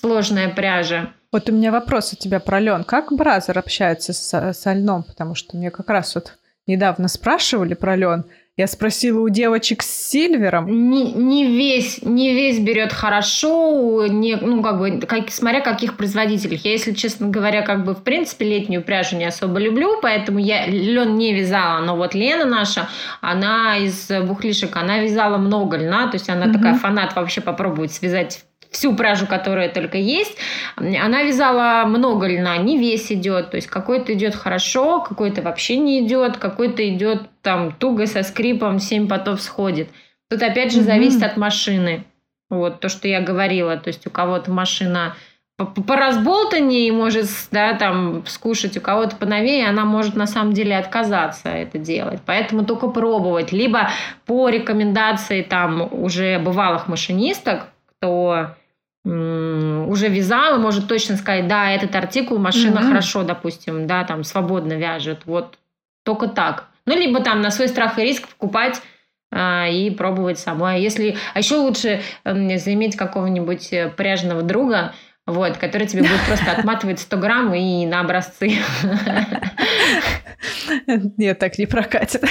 сложная 0.00 0.48
пряжа. 0.48 1.12
Вот 1.32 1.48
у 1.48 1.52
меня 1.52 1.72
вопрос 1.72 2.12
у 2.12 2.16
тебя 2.16 2.40
про 2.40 2.60
лен. 2.60 2.84
Как 2.84 3.10
Brother 3.10 3.58
общается 3.58 4.12
с, 4.12 4.52
со 4.52 4.72
льном? 4.74 5.02
Потому 5.02 5.34
что 5.34 5.56
мне 5.56 5.70
как 5.70 5.88
раз 5.88 6.14
вот 6.14 6.34
недавно 6.66 7.08
спрашивали 7.08 7.72
про 7.72 7.96
лен. 7.96 8.24
Я 8.58 8.66
спросила 8.66 9.18
у 9.18 9.30
девочек 9.30 9.82
с 9.82 10.10
Сильвером. 10.10 10.90
Не, 10.90 11.10
не 11.12 11.46
весь, 11.46 12.02
не 12.02 12.34
весь 12.34 12.58
берет 12.58 12.92
хорошо, 12.92 14.06
не, 14.06 14.36
ну, 14.36 14.62
как 14.62 14.78
бы, 14.78 15.00
как, 15.00 15.30
смотря 15.30 15.62
каких 15.62 15.96
производителей. 15.96 16.60
Я, 16.62 16.72
если 16.72 16.92
честно 16.92 17.28
говоря, 17.28 17.62
как 17.62 17.86
бы, 17.86 17.94
в 17.94 18.02
принципе, 18.02 18.44
летнюю 18.44 18.82
пряжу 18.82 19.16
не 19.16 19.24
особо 19.24 19.58
люблю, 19.58 20.00
поэтому 20.02 20.38
я 20.38 20.66
лен 20.66 21.16
не 21.16 21.32
вязала. 21.32 21.82
Но 21.82 21.96
вот 21.96 22.14
Лена 22.14 22.44
наша, 22.44 22.90
она 23.22 23.78
из 23.78 24.10
бухлишек, 24.26 24.76
она 24.76 24.98
вязала 24.98 25.38
много 25.38 25.78
льна, 25.78 26.08
то 26.08 26.16
есть 26.16 26.28
она 26.28 26.44
угу. 26.44 26.52
такая 26.52 26.74
фанат 26.74 27.16
вообще 27.16 27.40
попробовать 27.40 27.92
связать 27.94 28.44
всю 28.72 28.96
пряжу, 28.96 29.26
которая 29.26 29.68
только 29.68 29.98
есть. 29.98 30.36
Она 30.76 31.22
вязала 31.22 31.84
много 31.86 32.26
льна, 32.26 32.56
не 32.56 32.78
весь 32.78 33.12
идет, 33.12 33.50
то 33.50 33.56
есть 33.56 33.68
какой-то 33.68 34.12
идет 34.14 34.34
хорошо, 34.34 35.00
какой-то 35.00 35.42
вообще 35.42 35.76
не 35.76 36.04
идет, 36.04 36.38
какой-то 36.38 36.88
идет 36.88 37.22
там 37.42 37.72
туго 37.72 38.06
со 38.06 38.22
скрипом, 38.22 38.80
7 38.80 39.08
потов 39.08 39.40
сходит. 39.40 39.88
Тут 40.28 40.42
опять 40.42 40.72
же 40.72 40.80
зависит 40.80 41.22
от 41.22 41.36
машины. 41.36 42.04
Вот 42.50 42.80
то, 42.80 42.88
что 42.88 43.08
я 43.08 43.20
говорила, 43.20 43.76
то 43.76 43.88
есть 43.88 44.06
у 44.06 44.10
кого-то 44.10 44.50
машина 44.50 45.14
по 45.58 45.96
разболтаннее 45.96 46.92
может, 46.92 47.26
да, 47.50 47.74
там, 47.74 48.24
скушать 48.26 48.76
у 48.76 48.80
кого-то 48.80 49.16
поновее, 49.16 49.68
она 49.68 49.84
может 49.84 50.16
на 50.16 50.26
самом 50.26 50.52
деле 50.54 50.76
отказаться 50.76 51.50
это 51.50 51.78
делать. 51.78 52.20
Поэтому 52.24 52.64
только 52.64 52.88
пробовать. 52.88 53.52
Либо 53.52 53.90
по 54.26 54.48
рекомендации 54.48 55.42
там 55.42 55.88
уже 55.92 56.38
бывалых 56.38 56.88
машинисток, 56.88 57.66
кто 57.86 58.48
уже 59.04 60.08
вязала, 60.08 60.58
может 60.58 60.86
точно 60.86 61.16
сказать, 61.16 61.48
да, 61.48 61.72
этот 61.72 61.94
артикул 61.96 62.38
машина 62.38 62.78
mm-hmm. 62.78 62.88
хорошо, 62.88 63.22
допустим, 63.24 63.86
да, 63.86 64.04
там 64.04 64.22
свободно 64.22 64.74
вяжет. 64.74 65.22
Вот 65.24 65.58
только 66.04 66.28
так. 66.28 66.68
Ну, 66.86 66.96
либо 66.96 67.20
там 67.20 67.40
на 67.40 67.50
свой 67.50 67.68
страх 67.68 67.98
и 67.98 68.02
риск 68.02 68.28
покупать 68.28 68.80
а, 69.32 69.66
и 69.68 69.90
пробовать 69.90 70.38
самой. 70.38 70.74
А 70.74 70.78
если, 70.78 71.16
а 71.34 71.38
еще 71.38 71.56
лучше 71.56 72.02
э, 72.24 72.58
заиметь 72.58 72.96
какого-нибудь 72.96 73.72
э, 73.72 73.88
пряжного 73.88 74.42
друга, 74.42 74.94
вот, 75.26 75.56
который 75.56 75.86
тебе 75.86 76.02
будет 76.02 76.20
просто 76.26 76.52
отматывать 76.58 77.00
100 77.00 77.16
грамм 77.16 77.54
и 77.54 77.86
на 77.86 78.00
образцы. 78.00 78.58
Нет, 81.16 81.38
так 81.38 81.58
не 81.58 81.66
прокатит. 81.66 82.24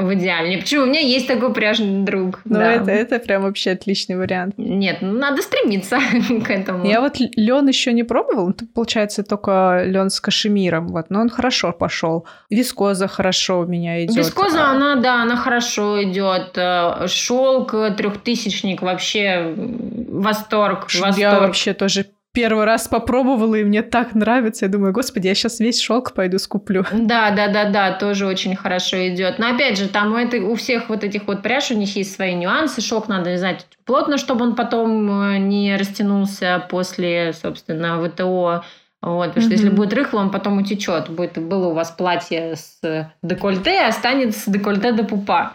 В 0.00 0.14
идеале. 0.14 0.58
Почему? 0.58 0.84
У 0.84 0.86
меня 0.86 1.00
есть 1.00 1.26
такой 1.26 1.52
пряжный 1.52 2.04
друг. 2.04 2.40
Ну, 2.44 2.58
да. 2.58 2.72
это, 2.72 2.90
это 2.90 3.18
прям 3.18 3.42
вообще 3.42 3.72
отличный 3.72 4.16
вариант. 4.16 4.54
Нет, 4.56 4.98
ну, 5.00 5.12
надо 5.12 5.42
стремиться 5.42 5.98
к 6.44 6.50
этому. 6.50 6.86
Я 6.86 7.00
вот 7.00 7.16
лен 7.18 7.68
еще 7.68 7.92
не 7.92 8.02
пробовал. 8.02 8.52
Тут, 8.52 8.72
получается, 8.72 9.22
только 9.22 9.82
лен 9.84 10.10
с 10.10 10.20
кашемиром. 10.20 10.88
Вот, 10.88 11.10
но 11.10 11.20
он 11.20 11.28
хорошо 11.28 11.72
пошел. 11.72 12.26
Вискоза 12.48 13.08
хорошо 13.08 13.60
у 13.60 13.66
меня 13.66 14.04
идет. 14.04 14.16
Вискоза, 14.16 14.68
а... 14.68 14.70
она, 14.70 14.96
да, 14.96 15.22
она 15.22 15.36
хорошо 15.36 16.02
идет. 16.02 16.52
Э, 16.56 17.06
Шелк 17.06 17.74
трехтысячник 17.96 18.82
вообще 18.82 19.54
восторг. 19.56 20.84
восторг. 20.84 21.18
Я 21.18 21.40
вообще 21.40 21.74
тоже 21.74 22.06
первый 22.32 22.64
раз 22.64 22.88
попробовала, 22.88 23.56
и 23.56 23.64
мне 23.64 23.82
так 23.82 24.14
нравится. 24.14 24.66
Я 24.66 24.70
думаю, 24.70 24.92
господи, 24.92 25.26
я 25.26 25.34
сейчас 25.34 25.60
весь 25.60 25.80
шелк 25.80 26.12
пойду 26.14 26.38
скуплю. 26.38 26.84
Да, 26.92 27.30
да, 27.30 27.48
да, 27.48 27.68
да, 27.70 27.92
тоже 27.92 28.26
очень 28.26 28.56
хорошо 28.56 28.96
идет. 29.08 29.38
Но 29.38 29.54
опять 29.54 29.78
же, 29.78 29.88
там 29.88 30.12
у, 30.12 30.16
этой, 30.16 30.40
у 30.40 30.54
всех 30.54 30.88
вот 30.88 31.04
этих 31.04 31.26
вот 31.26 31.42
пряж 31.42 31.70
у 31.70 31.74
них 31.74 31.94
есть 31.96 32.14
свои 32.14 32.34
нюансы. 32.34 32.80
Шелк 32.80 33.08
надо 33.08 33.32
вязать 33.32 33.66
плотно, 33.84 34.18
чтобы 34.18 34.44
он 34.44 34.54
потом 34.54 35.22
э, 35.22 35.38
не 35.38 35.76
растянулся 35.76 36.64
после, 36.70 37.32
собственно, 37.32 38.02
ВТО. 38.02 38.64
Вот, 39.02 39.28
потому 39.28 39.34
mm-hmm. 39.34 39.40
что 39.40 39.52
если 39.52 39.70
будет 39.70 39.94
рыхло, 39.94 40.18
он 40.18 40.30
потом 40.30 40.58
утечет. 40.58 41.08
Будет, 41.08 41.38
было 41.38 41.68
у 41.68 41.74
вас 41.74 41.90
платье 41.90 42.54
с 42.54 42.80
декольте, 43.22 43.80
останется 43.80 44.50
декольте 44.50 44.92
до 44.92 45.04
пупа. 45.04 45.54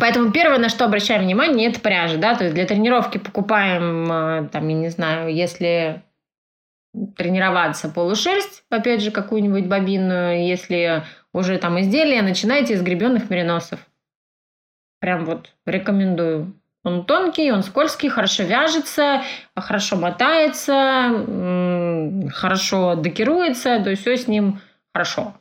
Поэтому 0.00 0.32
первое, 0.32 0.58
на 0.58 0.68
что 0.68 0.84
обращаем 0.84 1.22
внимание, 1.22 1.68
это 1.68 1.80
пряжа, 1.80 2.16
да, 2.16 2.34
то 2.34 2.44
есть 2.44 2.54
для 2.54 2.66
тренировки 2.66 3.18
покупаем, 3.18 4.10
э, 4.10 4.48
там, 4.48 4.68
я 4.68 4.74
не 4.74 4.88
знаю, 4.88 5.34
если 5.34 6.02
тренироваться 7.16 7.88
полушерсть, 7.88 8.64
опять 8.70 9.02
же, 9.02 9.10
какую-нибудь 9.10 9.66
бобинную, 9.66 10.46
если 10.46 11.04
уже 11.32 11.58
там 11.58 11.80
изделие, 11.80 12.22
начинайте 12.22 12.76
с 12.76 12.82
гребенных 12.82 13.30
мериносов. 13.30 13.80
Прям 15.00 15.24
вот 15.24 15.52
рекомендую. 15.66 16.54
Он 16.84 17.04
тонкий, 17.04 17.50
он 17.50 17.62
скользкий, 17.62 18.10
хорошо 18.10 18.42
вяжется, 18.44 19.22
хорошо 19.56 19.96
мотается, 19.96 21.24
хорошо 22.30 22.94
декируется, 22.94 23.82
то 23.82 23.90
есть 23.90 24.02
все 24.02 24.16
с 24.16 24.28
ним 24.28 24.60
хорошо. 24.92 25.34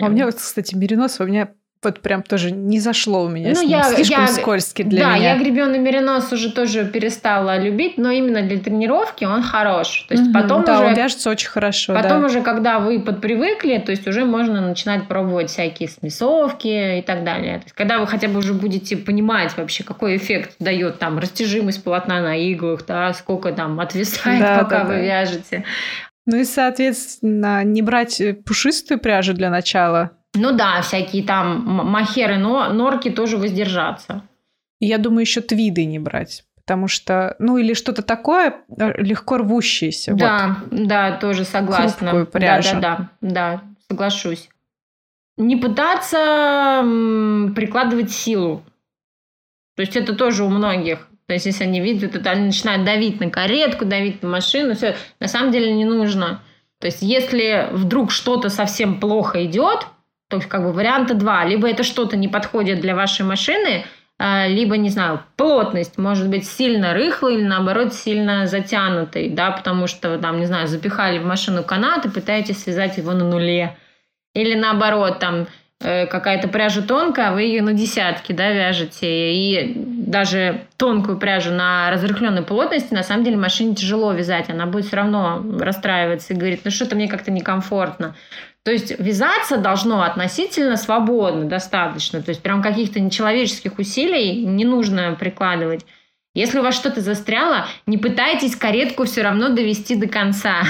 А 0.00 0.06
у 0.06 0.08
меня 0.08 0.30
кстати, 0.30 0.74
меринос, 0.74 1.20
у 1.20 1.24
меня 1.24 1.52
вот 1.86 2.00
прям 2.00 2.22
тоже 2.22 2.50
не 2.50 2.80
зашло 2.80 3.24
у 3.24 3.28
меня. 3.28 3.52
Ну, 3.54 3.66
я, 3.66 3.84
слишком 3.84 4.22
я, 4.22 4.26
скользкий 4.26 4.84
для 4.84 5.00
да, 5.00 5.16
меня. 5.16 5.18
Да, 5.18 5.34
я 5.34 5.38
гребеный 5.38 5.78
меринос 5.78 6.32
уже 6.32 6.52
тоже 6.52 6.84
перестала 6.84 7.58
любить, 7.58 7.96
но 7.96 8.10
именно 8.10 8.42
для 8.42 8.58
тренировки 8.58 9.24
он 9.24 9.42
хорош. 9.42 10.04
То 10.08 10.14
есть 10.14 10.26
угу, 10.26 10.32
потом 10.34 10.64
да, 10.64 10.80
уже... 10.80 10.88
он 10.88 10.94
вяжется 10.94 11.30
очень 11.30 11.48
хорошо. 11.48 11.94
Потом 11.94 12.20
да. 12.20 12.26
уже, 12.26 12.42
когда 12.42 12.78
вы 12.78 13.00
подпривыкли, 13.00 13.78
то 13.78 13.92
есть 13.92 14.06
уже 14.06 14.24
можно 14.24 14.60
начинать 14.60 15.06
пробовать 15.08 15.50
всякие 15.50 15.88
смесовки 15.88 16.98
и 16.98 17.02
так 17.02 17.24
далее. 17.24 17.58
То 17.58 17.64
есть 17.64 17.74
когда 17.74 17.98
вы 17.98 18.06
хотя 18.06 18.28
бы 18.28 18.38
уже 18.38 18.52
будете 18.52 18.96
понимать 18.96 19.56
вообще, 19.56 19.84
какой 19.84 20.16
эффект 20.16 20.56
дает 20.58 20.98
там 20.98 21.18
растяжимость 21.18 21.84
полотна 21.84 22.20
на 22.20 22.36
иглах, 22.36 22.84
да, 22.86 23.12
сколько 23.14 23.52
там 23.52 23.78
отвисает, 23.80 24.40
да, 24.40 24.58
пока 24.58 24.80
да, 24.80 24.84
вы 24.84 24.94
да. 24.94 25.00
вяжете. 25.00 25.64
Ну 26.26 26.38
и, 26.38 26.44
соответственно, 26.44 27.62
не 27.62 27.82
брать 27.82 28.20
пушистую 28.44 28.98
пряжу 28.98 29.32
для 29.32 29.48
начала, 29.48 30.10
ну 30.36 30.52
да, 30.52 30.80
всякие 30.82 31.24
там 31.24 31.62
махеры, 31.66 32.38
но 32.38 32.72
норки 32.72 33.10
тоже 33.10 33.36
воздержаться. 33.36 34.22
Я 34.80 34.98
думаю, 34.98 35.22
еще 35.22 35.40
твиды 35.40 35.84
не 35.84 35.98
брать. 35.98 36.44
Потому 36.66 36.88
что, 36.88 37.36
ну 37.38 37.58
или 37.58 37.74
что-то 37.74 38.02
такое 38.02 38.56
э, 38.76 39.00
легко 39.00 39.38
рвущееся. 39.38 40.14
Да, 40.14 40.56
вот. 40.68 40.86
да, 40.86 41.12
тоже 41.12 41.44
согласна. 41.44 42.10
Хрупкую 42.10 42.26
пряжу. 42.26 42.74
Да, 42.74 42.80
да, 42.80 43.10
да, 43.20 43.30
да, 43.30 43.62
соглашусь. 43.88 44.48
Не 45.36 45.56
пытаться 45.56 46.82
прикладывать 47.54 48.10
силу. 48.10 48.64
То 49.76 49.82
есть 49.82 49.94
это 49.94 50.14
тоже 50.14 50.42
у 50.42 50.48
многих. 50.48 51.08
То 51.26 51.34
есть 51.34 51.46
если 51.46 51.64
они 51.64 51.80
видят, 51.80 52.16
это 52.16 52.30
они 52.30 52.46
начинают 52.46 52.84
давить 52.84 53.20
на 53.20 53.30
каретку, 53.30 53.84
давить 53.84 54.22
на 54.22 54.28
машину, 54.28 54.74
все. 54.74 54.96
На 55.20 55.28
самом 55.28 55.52
деле 55.52 55.72
не 55.72 55.84
нужно. 55.84 56.42
То 56.80 56.86
есть 56.86 57.02
если 57.02 57.68
вдруг 57.72 58.10
что-то 58.10 58.48
совсем 58.48 58.98
плохо 58.98 59.44
идет, 59.44 59.86
то 60.28 60.36
есть 60.36 60.48
как 60.48 60.62
бы 60.62 60.72
варианта 60.72 61.14
два. 61.14 61.44
Либо 61.44 61.68
это 61.68 61.82
что-то 61.82 62.16
не 62.16 62.28
подходит 62.28 62.80
для 62.80 62.94
вашей 62.94 63.24
машины, 63.24 63.84
а, 64.18 64.46
либо, 64.46 64.76
не 64.78 64.88
знаю, 64.88 65.22
плотность 65.36 65.98
может 65.98 66.28
быть 66.28 66.46
сильно 66.46 66.94
рыхлой 66.94 67.34
или, 67.34 67.44
наоборот, 67.44 67.92
сильно 67.92 68.46
затянутой, 68.46 69.28
да, 69.28 69.50
потому 69.50 69.86
что, 69.86 70.16
там, 70.18 70.40
не 70.40 70.46
знаю, 70.46 70.68
запихали 70.68 71.18
в 71.18 71.26
машину 71.26 71.62
канат 71.62 72.06
и 72.06 72.10
пытаетесь 72.10 72.62
связать 72.62 72.96
его 72.96 73.12
на 73.12 73.28
нуле. 73.28 73.76
Или, 74.34 74.54
наоборот, 74.54 75.18
там, 75.18 75.48
э, 75.80 76.06
какая-то 76.06 76.48
пряжа 76.48 76.80
тонкая, 76.80 77.28
а 77.28 77.32
вы 77.34 77.42
ее 77.42 77.60
на 77.60 77.74
десятки, 77.74 78.32
да, 78.32 78.52
вяжете, 78.52 79.34
и 79.34 79.74
даже 79.76 80.62
тонкую 80.78 81.18
пряжу 81.18 81.50
на 81.52 81.90
разрыхленной 81.90 82.42
плотности, 82.42 82.94
на 82.94 83.02
самом 83.02 83.22
деле, 83.22 83.36
машине 83.36 83.74
тяжело 83.74 84.12
вязать, 84.12 84.48
она 84.48 84.64
будет 84.64 84.86
все 84.86 84.96
равно 84.96 85.44
расстраиваться 85.60 86.32
и 86.32 86.36
говорит, 86.36 86.62
ну 86.64 86.70
что-то 86.70 86.96
мне 86.96 87.08
как-то 87.08 87.30
некомфортно. 87.30 88.14
То 88.66 88.72
есть 88.72 88.98
вязаться 88.98 89.58
должно 89.58 90.02
относительно 90.02 90.76
свободно, 90.76 91.44
достаточно. 91.44 92.20
То 92.20 92.30
есть 92.30 92.42
прям 92.42 92.64
каких-то 92.64 92.98
нечеловеческих 92.98 93.78
усилий 93.78 94.44
не 94.44 94.64
нужно 94.64 95.14
прикладывать. 95.14 95.86
Если 96.36 96.58
у 96.58 96.62
вас 96.62 96.74
что-то 96.76 97.00
застряло, 97.00 97.66
не 97.86 97.96
пытайтесь 97.96 98.56
каретку 98.56 99.06
все 99.06 99.22
равно 99.22 99.48
довести 99.48 99.96
до 99.96 100.06
конца. 100.06 100.64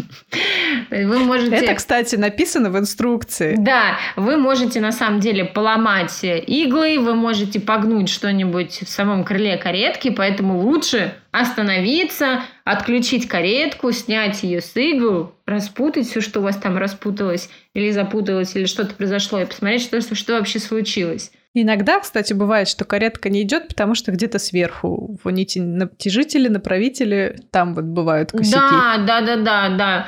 Вы 0.90 1.18
можете... 1.18 1.54
Это, 1.54 1.74
кстати, 1.74 2.16
написано 2.16 2.70
в 2.70 2.78
инструкции. 2.78 3.56
Да, 3.58 3.98
вы 4.16 4.38
можете 4.38 4.80
на 4.80 4.90
самом 4.90 5.20
деле 5.20 5.44
поломать 5.44 6.18
иглы, 6.22 6.98
вы 6.98 7.14
можете 7.14 7.60
погнуть 7.60 8.08
что-нибудь 8.08 8.84
в 8.84 8.88
самом 8.88 9.24
крыле 9.24 9.58
каретки, 9.58 10.08
поэтому 10.08 10.60
лучше 10.60 11.14
остановиться, 11.30 12.40
отключить 12.64 13.28
каретку, 13.28 13.92
снять 13.92 14.42
ее 14.42 14.62
с 14.62 14.74
игл, 14.76 15.34
распутать 15.44 16.08
все, 16.08 16.22
что 16.22 16.40
у 16.40 16.42
вас 16.42 16.56
там 16.56 16.78
распуталось 16.78 17.50
или 17.74 17.90
запуталось, 17.90 18.56
или 18.56 18.64
что-то 18.64 18.94
произошло, 18.94 19.40
и 19.40 19.44
посмотреть, 19.44 19.82
что, 19.82 20.14
что 20.14 20.32
вообще 20.32 20.58
случилось. 20.58 21.32
Иногда, 21.54 22.00
кстати, 22.00 22.32
бывает, 22.32 22.66
что 22.66 22.84
каретка 22.86 23.28
не 23.28 23.42
идет, 23.42 23.68
потому 23.68 23.94
что 23.94 24.10
где-то 24.10 24.38
сверху 24.38 25.18
в 25.22 25.28
нити 25.30 25.58
натяжители, 25.58 26.48
направители, 26.48 27.38
там 27.50 27.74
вот 27.74 27.84
бывают 27.84 28.32
косяки. 28.32 28.56
Да, 28.56 28.96
да, 29.06 29.20
да, 29.20 29.36
да, 29.36 29.68
да. 29.68 30.06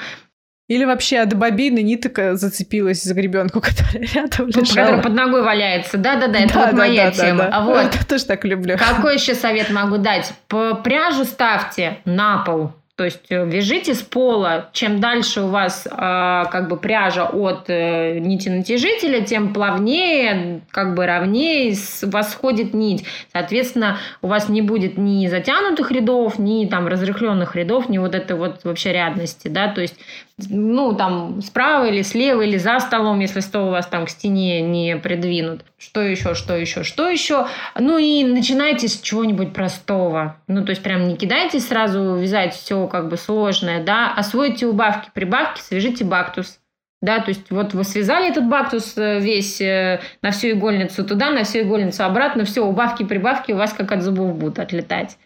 Или 0.66 0.86
вообще 0.86 1.18
от 1.18 1.36
бобины 1.36 1.82
нитка 1.82 2.36
зацепилась 2.36 3.02
за 3.02 3.12
гребенку, 3.12 3.60
которая 3.62 4.08
рядом 4.14 4.46
лежала. 4.46 4.86
Которая 4.86 5.02
под 5.02 5.12
ногой 5.12 5.42
валяется. 5.42 5.98
Да-да-да, 5.98 6.38
это 6.38 6.54
да, 6.54 6.60
вот 6.60 6.70
да, 6.70 6.76
моя 6.76 7.04
да, 7.04 7.10
тема. 7.10 7.38
Да, 7.38 7.50
да. 7.50 7.56
А 7.56 7.64
вот, 7.64 7.94
я 8.00 8.04
тоже 8.08 8.24
так 8.24 8.44
люблю. 8.46 8.78
Какой 8.78 9.14
еще 9.14 9.34
совет 9.34 9.70
могу 9.70 9.98
дать? 9.98 10.32
По 10.48 10.74
пряжу 10.74 11.24
ставьте 11.24 11.98
на 12.06 12.38
пол. 12.44 12.72
То 12.96 13.04
есть 13.04 13.26
э, 13.28 13.44
вяжите 13.44 13.92
с 13.92 14.02
пола. 14.02 14.70
Чем 14.72 15.00
дальше 15.00 15.40
у 15.40 15.48
вас 15.48 15.84
э, 15.84 15.90
как 15.90 16.68
бы 16.68 16.76
пряжа 16.76 17.26
от 17.26 17.64
э, 17.68 18.20
нити 18.20 18.48
натяжителя, 18.48 19.20
тем 19.20 19.52
плавнее, 19.52 20.60
как 20.70 20.94
бы 20.94 21.04
ровнее 21.04 21.74
восходит 22.02 22.72
нить. 22.72 23.04
Соответственно, 23.32 23.98
у 24.22 24.28
вас 24.28 24.48
не 24.48 24.62
будет 24.62 24.96
ни 24.96 25.26
затянутых 25.26 25.90
рядов, 25.90 26.38
ни 26.38 26.66
там 26.66 26.86
разрыхленных 26.86 27.56
рядов, 27.56 27.88
ни 27.88 27.98
вот 27.98 28.14
этой 28.14 28.36
вот 28.36 28.62
вообще 28.62 28.92
рядности, 28.92 29.48
да. 29.48 29.66
То 29.66 29.80
есть 29.80 29.96
ну, 30.36 30.94
там, 30.94 31.40
справа 31.42 31.88
или 31.88 32.02
слева, 32.02 32.42
или 32.42 32.56
за 32.56 32.80
столом, 32.80 33.20
если 33.20 33.40
стол 33.40 33.68
у 33.68 33.70
вас 33.70 33.86
там 33.86 34.06
к 34.06 34.10
стене 34.10 34.62
не 34.62 34.96
придвинут. 34.96 35.64
Что 35.78 36.00
еще, 36.00 36.34
что 36.34 36.56
еще, 36.56 36.82
что 36.82 37.08
еще? 37.08 37.46
Ну 37.78 37.98
и 37.98 38.24
начинайте 38.24 38.88
с 38.88 39.00
чего-нибудь 39.00 39.52
простого. 39.52 40.36
Ну, 40.48 40.64
то 40.64 40.70
есть 40.70 40.82
прям 40.82 41.06
не 41.06 41.16
кидайте 41.16 41.60
сразу 41.60 42.16
вязать 42.16 42.54
все 42.54 42.88
как 42.88 43.08
бы 43.08 43.16
сложное, 43.16 43.82
да. 43.84 44.12
Освойте 44.12 44.66
убавки, 44.66 45.10
прибавки, 45.14 45.60
свяжите 45.60 46.04
бактус. 46.04 46.58
Да, 47.00 47.20
то 47.20 47.28
есть 47.28 47.50
вот 47.50 47.74
вы 47.74 47.84
связали 47.84 48.30
этот 48.30 48.48
бактус 48.48 48.96
э, 48.96 49.20
весь 49.20 49.60
э, 49.60 50.00
на 50.22 50.30
всю 50.30 50.52
игольницу 50.52 51.04
туда, 51.04 51.30
на 51.30 51.44
всю 51.44 51.58
игольницу 51.60 52.02
обратно, 52.02 52.46
все, 52.46 52.62
убавки, 52.62 53.04
прибавки 53.04 53.52
у 53.52 53.56
вас 53.56 53.74
как 53.74 53.92
от 53.92 54.02
зубов 54.02 54.34
будут 54.36 54.58
отлетать. 54.58 55.18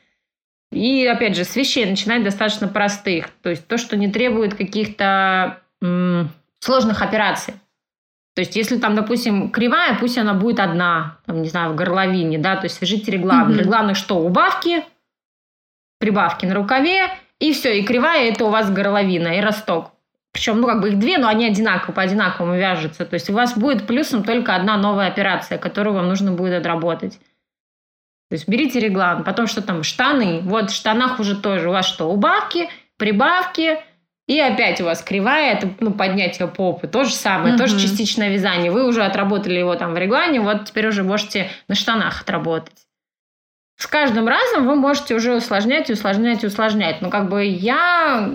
И, 0.70 1.07
опять 1.07 1.37
же, 1.37 1.44
с 1.44 1.57
вещей 1.57 1.87
начинать 1.87 2.24
достаточно 2.24 2.68
простых. 2.68 3.28
То 3.42 3.50
есть 3.50 3.66
то, 3.66 3.78
что 3.78 3.96
не 3.96 4.09
требует 4.09 4.54
каких-то 4.54 5.61
м- 5.81 6.31
сложных 6.61 7.02
операций. 7.02 7.54
То 8.35 8.40
есть, 8.40 8.54
если 8.54 8.78
там, 8.78 8.94
допустим, 8.94 9.50
кривая, 9.50 9.96
пусть 9.98 10.18
она 10.18 10.35
будет 10.35 10.61
одна, 10.61 11.18
там, 11.26 11.42
не 11.42 11.48
знаю, 11.48 11.72
в 11.72 11.74
горловине, 11.74 12.38
да, 12.38 12.57
то 12.57 12.66
есть 12.66 12.76
свяжите 12.76 13.11
регланы. 13.11 13.52
Mm-hmm. 13.52 13.59
Регланы 13.59 13.94
что? 13.94 14.18
Убавки, 14.18 14.85
прибавки 15.98 16.46
на 16.46 16.54
рукаве, 16.54 17.09
и 17.40 17.52
все, 17.52 17.78
и 17.81 17.83
кривая 17.83 18.28
это 18.28 18.44
у 18.44 18.50
вас 18.50 18.70
горловина 18.70 19.38
и 19.38 19.40
росток. 19.40 19.92
Причем, 20.33 20.61
ну, 20.61 20.68
как 20.68 20.81
бы 20.81 20.90
их 20.90 20.98
две, 20.98 21.18
но 21.18 21.26
они 21.26 21.46
одинаково, 21.46 21.92
по 21.92 22.02
одинаковому 22.02 22.57
вяжутся. 22.57 23.04
То 23.07 23.14
есть 23.14 23.28
у 23.28 23.33
вас 23.33 23.57
будет 23.57 23.87
плюсом 23.87 24.22
только 24.22 24.54
одна 24.54 24.76
новая 24.76 25.09
операция, 25.09 25.59
которую 25.59 25.94
вам 25.94 26.07
нужно 26.07 26.33
будет 26.33 26.54
отработать. 26.54 27.18
То 28.29 28.35
есть 28.35 28.47
берите 28.49 28.79
реглан, 28.79 29.25
потом 29.25 29.47
что 29.47 29.62
там, 29.62 29.83
штаны. 29.83 30.41
Вот 30.43 30.71
в 30.71 30.75
штанах 30.75 31.19
уже 31.19 31.37
тоже 31.37 31.69
у 31.69 31.73
вас 31.73 31.87
что, 31.87 32.11
убавки, 32.11 32.69
прибавки, 32.99 33.79
и 34.27 34.38
опять 34.38 34.79
у 34.83 34.85
вас 34.85 35.03
кривая, 35.03 35.55
это 35.55 35.71
ну, 35.81 35.91
поднятие 35.91 36.49
попы. 36.49 36.87
То 36.87 37.05
же 37.05 37.14
самое, 37.14 37.55
угу. 37.55 37.62
тоже 37.62 37.81
частичное 37.81 38.29
вязание. 38.29 38.71
Вы 38.71 38.87
уже 38.87 39.03
отработали 39.03 39.59
его 39.59 39.75
там 39.75 39.95
в 39.95 39.99
реглане, 39.99 40.41
вот 40.41 40.67
теперь 40.67 40.87
уже 40.87 41.03
можете 41.03 41.51
на 41.67 41.75
штанах 41.75 42.21
отработать. 42.21 42.77
С 43.79 43.87
каждым 43.87 44.29
разом 44.29 44.67
вы 44.67 44.75
можете 44.75 45.14
уже 45.14 45.35
усложнять, 45.35 45.88
усложнять, 45.88 46.45
усложнять. 46.45 47.01
Но 47.01 47.09
как 47.09 47.31
бы 47.31 47.45
я 47.45 48.29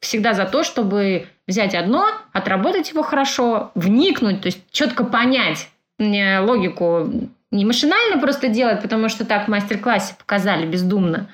всегда 0.00 0.32
за 0.32 0.46
то, 0.46 0.62
чтобы 0.62 1.26
взять 1.46 1.74
одно, 1.74 2.06
отработать 2.32 2.90
его 2.90 3.02
хорошо, 3.02 3.72
вникнуть, 3.74 4.40
то 4.40 4.46
есть 4.46 4.62
четко 4.70 5.04
понять 5.04 5.68
логику 5.98 7.10
не 7.50 7.64
машинально 7.64 8.18
просто 8.18 8.48
делать, 8.48 8.82
потому 8.82 9.08
что 9.08 9.24
так 9.24 9.46
в 9.46 9.50
мастер-классе 9.50 10.14
показали 10.18 10.66
бездумно. 10.66 11.30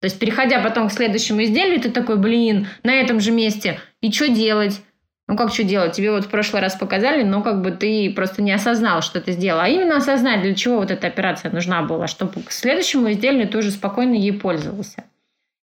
То 0.00 0.06
есть, 0.06 0.18
переходя 0.18 0.60
потом 0.60 0.88
к 0.88 0.92
следующему 0.92 1.42
изделию, 1.42 1.80
ты 1.80 1.90
такой, 1.90 2.16
блин, 2.16 2.68
на 2.82 2.92
этом 2.92 3.20
же 3.20 3.32
месте, 3.32 3.80
и 4.00 4.12
что 4.12 4.28
делать? 4.28 4.80
Ну, 5.26 5.36
как 5.36 5.52
что 5.52 5.62
делать? 5.62 5.92
Тебе 5.92 6.10
вот 6.10 6.24
в 6.24 6.30
прошлый 6.30 6.62
раз 6.62 6.74
показали, 6.76 7.22
но 7.22 7.42
как 7.42 7.60
бы 7.60 7.70
ты 7.70 8.10
просто 8.14 8.40
не 8.40 8.52
осознал, 8.52 9.02
что 9.02 9.20
ты 9.20 9.32
сделал. 9.32 9.60
А 9.60 9.68
именно 9.68 9.96
осознать, 9.96 10.40
для 10.40 10.54
чего 10.54 10.76
вот 10.76 10.90
эта 10.90 11.06
операция 11.06 11.50
нужна 11.50 11.82
была, 11.82 12.06
чтобы 12.06 12.42
к 12.42 12.50
следующему 12.50 13.10
изделию 13.10 13.46
ты 13.46 13.58
уже 13.58 13.70
спокойно 13.70 14.14
ей 14.14 14.32
пользовался. 14.32 15.04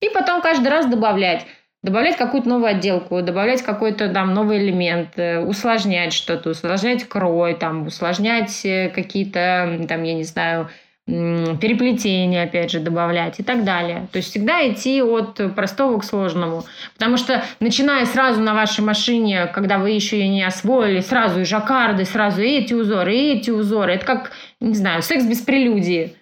И 0.01 0.09
потом 0.09 0.41
каждый 0.41 0.67
раз 0.67 0.85
добавлять 0.87 1.45
добавлять 1.83 2.17
какую-то 2.17 2.49
новую 2.49 2.71
отделку, 2.71 3.21
добавлять 3.21 3.61
какой-то 3.61 4.09
там 4.09 4.33
новый 4.33 4.59
элемент, 4.59 5.09
э, 5.17 5.39
усложнять 5.39 6.13
что-то, 6.13 6.51
усложнять 6.51 7.03
крой, 7.03 7.53
там, 7.53 7.87
усложнять 7.87 8.65
э, 8.65 8.89
какие-то, 8.89 9.85
там, 9.87 10.03
я 10.03 10.13
не 10.13 10.23
знаю, 10.23 10.69
переплетения, 11.05 12.43
опять 12.43 12.71
же, 12.71 12.79
добавлять 12.79 13.37
и 13.37 13.43
так 13.43 13.65
далее. 13.65 14.07
То 14.13 14.17
есть 14.19 14.29
всегда 14.29 14.65
идти 14.71 15.01
от 15.01 15.53
простого 15.53 15.99
к 15.99 16.05
сложному. 16.05 16.63
Потому 16.93 17.17
что 17.17 17.43
начиная 17.59 18.05
сразу 18.05 18.39
на 18.39 18.53
вашей 18.53 18.85
машине, 18.85 19.47
когда 19.47 19.79
вы 19.79 19.91
еще 19.91 20.17
ее 20.17 20.29
не 20.29 20.43
освоили, 20.43 21.01
сразу 21.01 21.41
и 21.41 21.43
жаккарды, 21.43 22.05
сразу 22.05 22.41
и 22.41 22.51
эти 22.51 22.73
узоры, 22.73 23.13
и 23.13 23.33
эти 23.33 23.49
узоры. 23.49 23.95
Это 23.95 24.05
как, 24.05 24.31
не 24.61 24.75
знаю, 24.75 25.01
секс 25.01 25.25
без 25.25 25.41
прелюдии. 25.41 26.15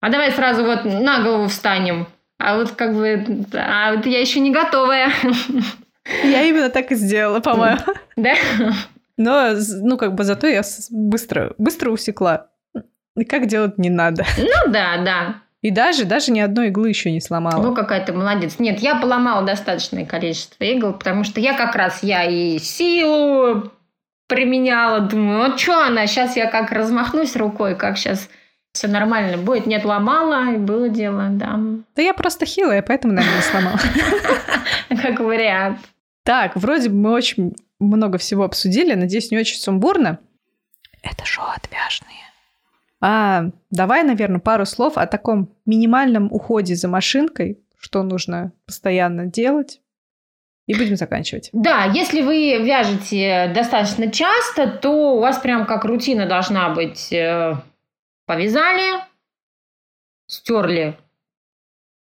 А 0.00 0.08
давай 0.08 0.30
сразу 0.32 0.64
вот 0.64 0.86
на 0.86 1.22
голову 1.22 1.48
встанем. 1.48 2.06
А 2.38 2.56
вот 2.56 2.72
как 2.72 2.94
бы, 2.94 3.46
а 3.54 3.94
вот 3.94 4.06
я 4.06 4.20
еще 4.20 4.40
не 4.40 4.52
готовая. 4.52 5.10
Я 6.22 6.42
именно 6.44 6.68
так 6.68 6.92
и 6.92 6.94
сделала, 6.94 7.40
по-моему. 7.40 7.80
Да? 8.16 8.34
Но, 9.16 9.52
ну, 9.82 9.96
как 9.96 10.14
бы 10.14 10.24
зато 10.24 10.46
я 10.46 10.62
быстро, 10.90 11.54
быстро 11.58 11.90
усекла. 11.90 12.48
И 13.16 13.24
как 13.24 13.46
делать 13.46 13.78
не 13.78 13.90
надо. 13.90 14.24
Ну 14.38 14.72
да, 14.72 14.98
да. 15.02 15.36
И 15.62 15.70
даже, 15.70 16.04
даже 16.04 16.30
ни 16.32 16.38
одной 16.38 16.68
иглы 16.68 16.90
еще 16.90 17.10
не 17.10 17.20
сломала. 17.20 17.62
Ну, 17.62 17.74
какая 17.74 18.04
ты 18.04 18.12
молодец. 18.12 18.56
Нет, 18.58 18.78
я 18.80 18.96
поломала 18.96 19.44
достаточное 19.44 20.04
количество 20.04 20.62
игл, 20.62 20.92
потому 20.92 21.24
что 21.24 21.40
я 21.40 21.54
как 21.54 21.74
раз, 21.74 22.02
я 22.02 22.24
и 22.24 22.58
силу 22.58 23.72
применяла, 24.28 25.00
думаю, 25.00 25.38
вот 25.38 25.58
что 25.58 25.84
она, 25.84 26.06
сейчас 26.06 26.36
я 26.36 26.46
как 26.50 26.70
размахнусь 26.72 27.36
рукой, 27.36 27.74
как 27.74 27.96
сейчас 27.96 28.28
все 28.76 28.88
нормально 28.88 29.38
будет. 29.38 29.66
Нет, 29.66 29.84
ломала, 29.84 30.52
и 30.52 30.58
было 30.58 30.88
дело, 30.88 31.28
да. 31.30 31.58
Да 31.94 32.02
я 32.02 32.14
просто 32.14 32.46
хилая, 32.46 32.82
поэтому, 32.82 33.14
наверное, 33.14 33.42
сломала. 33.42 33.78
Как 35.02 35.20
вариант. 35.20 35.78
Так, 36.22 36.56
вроде 36.56 36.88
бы 36.88 36.96
мы 36.96 37.12
очень 37.12 37.56
много 37.78 38.18
всего 38.18 38.44
обсудили, 38.44 38.94
надеюсь, 38.94 39.30
не 39.30 39.38
очень 39.38 39.58
сумбурно. 39.58 40.18
Это 41.02 41.24
шоу 41.24 41.46
отвяжные. 41.54 42.16
А, 43.00 43.44
давай, 43.70 44.02
наверное, 44.02 44.40
пару 44.40 44.66
слов 44.66 44.96
о 44.96 45.06
таком 45.06 45.50
минимальном 45.64 46.32
уходе 46.32 46.74
за 46.74 46.88
машинкой, 46.88 47.58
что 47.78 48.02
нужно 48.02 48.52
постоянно 48.66 49.26
делать. 49.26 49.80
И 50.66 50.74
будем 50.74 50.96
заканчивать. 50.96 51.50
Да, 51.52 51.84
если 51.84 52.22
вы 52.22 52.58
вяжете 52.64 53.52
достаточно 53.54 54.10
часто, 54.10 54.66
то 54.66 55.14
у 55.14 55.20
вас 55.20 55.38
прям 55.38 55.64
как 55.64 55.84
рутина 55.84 56.26
должна 56.26 56.70
быть 56.70 57.12
э, 57.12 57.54
повязали, 58.26 59.00
стерли 60.26 60.96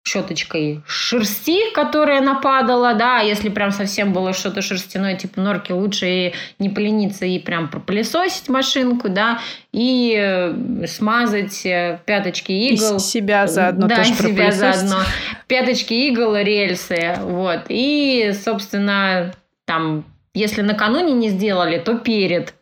щеточкой 0.06 0.82
шерсти, 0.86 1.72
которая 1.74 2.20
нападала, 2.20 2.94
да, 2.94 3.18
если 3.20 3.48
прям 3.48 3.72
совсем 3.72 4.12
было 4.12 4.32
что-то 4.32 4.62
шерстяное, 4.62 5.16
типа 5.16 5.40
норки, 5.40 5.72
лучше 5.72 6.06
и 6.06 6.34
не 6.58 6.68
полениться 6.68 7.26
и 7.26 7.38
прям 7.38 7.68
пропылесосить 7.68 8.48
машинку, 8.48 9.08
да, 9.08 9.40
и 9.72 10.16
э, 10.16 10.86
смазать 10.86 11.66
э, 11.66 11.98
пяточки 12.06 12.52
игл. 12.52 12.96
И 12.96 12.98
себя 13.00 13.48
заодно 13.48 13.88
да, 13.88 13.96
тоже 13.96 14.14
себя 14.14 14.52
заодно. 14.52 14.98
Пяточки 15.48 15.92
игл, 15.92 16.36
рельсы, 16.36 17.16
вот. 17.22 17.62
И, 17.68 18.32
собственно, 18.44 19.34
там, 19.64 20.04
если 20.34 20.62
накануне 20.62 21.14
не 21.14 21.30
сделали, 21.30 21.78
то 21.78 21.98
перед 21.98 22.54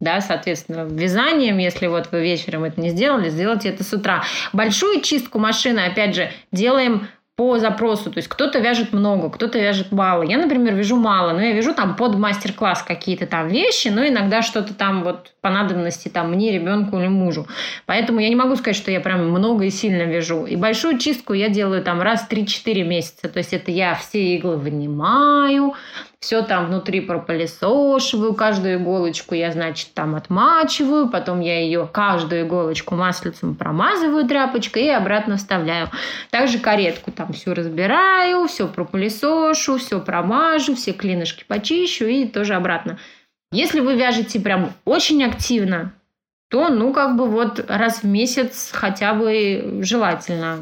да, 0.00 0.20
соответственно, 0.20 0.86
вязанием, 0.90 1.58
если 1.58 1.86
вот 1.86 2.08
вы 2.12 2.22
вечером 2.22 2.64
это 2.64 2.80
не 2.80 2.90
сделали, 2.90 3.30
сделайте 3.30 3.68
это 3.68 3.84
с 3.84 3.92
утра. 3.92 4.24
Большую 4.52 5.00
чистку 5.00 5.38
машины, 5.38 5.80
опять 5.80 6.14
же, 6.14 6.30
делаем 6.52 7.08
по 7.36 7.58
запросу. 7.58 8.12
То 8.12 8.18
есть 8.18 8.28
кто-то 8.28 8.60
вяжет 8.60 8.92
много, 8.92 9.28
кто-то 9.28 9.58
вяжет 9.58 9.90
мало. 9.90 10.22
Я, 10.22 10.38
например, 10.38 10.74
вяжу 10.74 10.96
мало, 10.96 11.32
но 11.32 11.40
я 11.40 11.52
вяжу 11.52 11.74
там 11.74 11.96
под 11.96 12.16
мастер-класс 12.16 12.84
какие-то 12.84 13.26
там 13.26 13.48
вещи, 13.48 13.88
но 13.88 14.06
иногда 14.06 14.40
что-то 14.42 14.72
там 14.72 15.02
вот 15.02 15.32
по 15.40 15.50
надобности 15.50 16.08
там 16.08 16.30
мне, 16.30 16.52
ребенку 16.52 16.98
или 16.98 17.08
мужу. 17.08 17.48
Поэтому 17.86 18.20
я 18.20 18.28
не 18.28 18.36
могу 18.36 18.54
сказать, 18.54 18.76
что 18.76 18.92
я 18.92 19.00
прям 19.00 19.30
много 19.30 19.64
и 19.64 19.70
сильно 19.70 20.02
вяжу. 20.02 20.46
И 20.46 20.54
большую 20.54 20.98
чистку 20.98 21.32
я 21.32 21.48
делаю 21.48 21.82
там 21.82 22.00
раз 22.00 22.22
в 22.22 22.30
3-4 22.30 22.84
месяца. 22.84 23.28
То 23.28 23.38
есть 23.38 23.52
это 23.52 23.72
я 23.72 23.96
все 23.96 24.36
иглы 24.36 24.56
вынимаю, 24.56 25.74
все 26.24 26.40
там 26.40 26.68
внутри 26.68 27.02
пропылесошиваю, 27.02 28.32
каждую 28.32 28.76
иголочку 28.76 29.34
я, 29.34 29.52
значит, 29.52 29.92
там 29.92 30.14
отмачиваю, 30.14 31.10
потом 31.10 31.40
я 31.40 31.60
ее, 31.60 31.86
каждую 31.92 32.46
иголочку 32.46 32.94
маслицем 32.94 33.54
промазываю 33.54 34.26
тряпочкой 34.26 34.84
и 34.84 34.88
обратно 34.88 35.36
вставляю. 35.36 35.90
Также 36.30 36.58
каретку 36.58 37.12
там 37.12 37.34
все 37.34 37.52
разбираю, 37.52 38.46
все 38.46 38.66
пропылесошу, 38.66 39.76
все 39.76 40.00
промажу, 40.00 40.74
все 40.74 40.92
клинышки 40.94 41.44
почищу 41.46 42.06
и 42.06 42.26
тоже 42.26 42.54
обратно. 42.54 42.98
Если 43.52 43.80
вы 43.80 43.94
вяжете 43.94 44.40
прям 44.40 44.72
очень 44.86 45.22
активно, 45.24 45.92
то, 46.48 46.70
ну, 46.70 46.94
как 46.94 47.16
бы 47.16 47.26
вот 47.26 47.62
раз 47.68 48.02
в 48.02 48.06
месяц 48.06 48.70
хотя 48.72 49.12
бы 49.12 49.80
желательно 49.82 50.60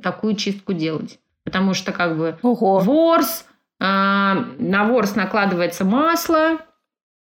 такую 0.00 0.36
чистку 0.36 0.74
делать. 0.74 1.18
Потому 1.42 1.74
что 1.74 1.90
как 1.90 2.16
бы 2.16 2.38
Ого. 2.42 2.78
ворс, 2.78 3.46
на 3.80 4.84
ворс 4.84 5.16
накладывается 5.16 5.84
масло, 5.84 6.58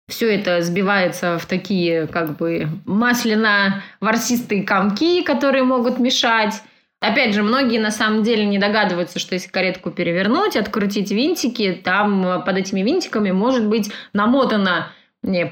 все 0.10 0.34
это 0.34 0.62
сбивается 0.62 1.38
в 1.38 1.46
такие 1.46 2.08
как 2.08 2.36
бы 2.38 2.68
масляно-ворсистые 2.86 4.64
комки, 4.64 5.22
которые 5.22 5.64
могут 5.64 6.00
мешать. 6.00 6.62
Опять 7.00 7.36
же, 7.36 7.44
многие 7.44 7.78
на 7.78 7.92
самом 7.92 8.24
деле 8.24 8.46
не 8.46 8.58
догадываются, 8.58 9.20
что 9.20 9.36
если 9.36 9.50
каретку 9.50 9.92
перевернуть, 9.92 10.56
открутить 10.56 11.12
винтики, 11.12 11.80
там 11.84 12.42
под 12.44 12.58
этими 12.58 12.82
винтиками 12.82 13.30
может 13.30 13.68
быть 13.68 13.92
намотано 14.14 14.92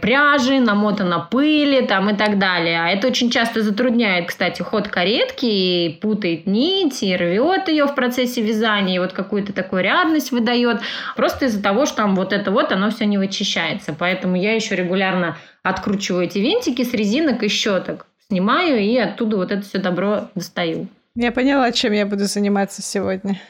пряжи, 0.01 0.59
намотано 0.59 1.27
пыли 1.29 1.81
там 1.85 2.09
и 2.09 2.15
так 2.15 2.37
далее. 2.39 2.81
А 2.81 2.89
это 2.89 3.07
очень 3.07 3.29
часто 3.29 3.61
затрудняет, 3.61 4.27
кстати, 4.27 4.61
ход 4.61 4.87
каретки, 4.87 5.45
и 5.45 5.99
путает 6.01 6.47
нить, 6.47 7.03
и 7.03 7.15
рвет 7.15 7.67
ее 7.67 7.85
в 7.85 7.95
процессе 7.95 8.41
вязания, 8.41 8.95
и 8.95 8.99
вот 8.99 9.13
какую-то 9.13 9.53
такую 9.53 9.83
рядность 9.83 10.31
выдает, 10.31 10.81
просто 11.15 11.45
из-за 11.45 11.61
того, 11.61 11.85
что 11.85 11.97
там 11.97 12.15
вот 12.15 12.33
это 12.33 12.51
вот, 12.51 12.71
оно 12.71 12.89
все 12.89 13.05
не 13.05 13.17
вычищается. 13.17 13.95
Поэтому 13.97 14.35
я 14.35 14.53
еще 14.53 14.75
регулярно 14.75 15.37
откручиваю 15.63 16.25
эти 16.25 16.39
винтики 16.39 16.83
с 16.83 16.93
резинок 16.93 17.43
и 17.43 17.47
щеток, 17.47 18.07
снимаю 18.29 18.79
и 18.79 18.97
оттуда 18.97 19.37
вот 19.37 19.51
это 19.51 19.61
все 19.61 19.79
добро 19.79 20.29
достаю. 20.35 20.87
Я 21.15 21.31
поняла, 21.31 21.71
чем 21.71 21.93
я 21.93 22.05
буду 22.05 22.25
заниматься 22.25 22.81
сегодня. 22.81 23.39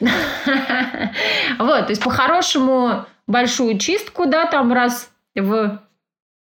Вот, 1.58 1.86
то 1.86 1.90
есть 1.90 2.02
по-хорошему 2.02 3.06
большую 3.26 3.78
чистку, 3.78 4.26
да, 4.26 4.46
там 4.46 4.72
раз 4.72 5.10
в 5.34 5.80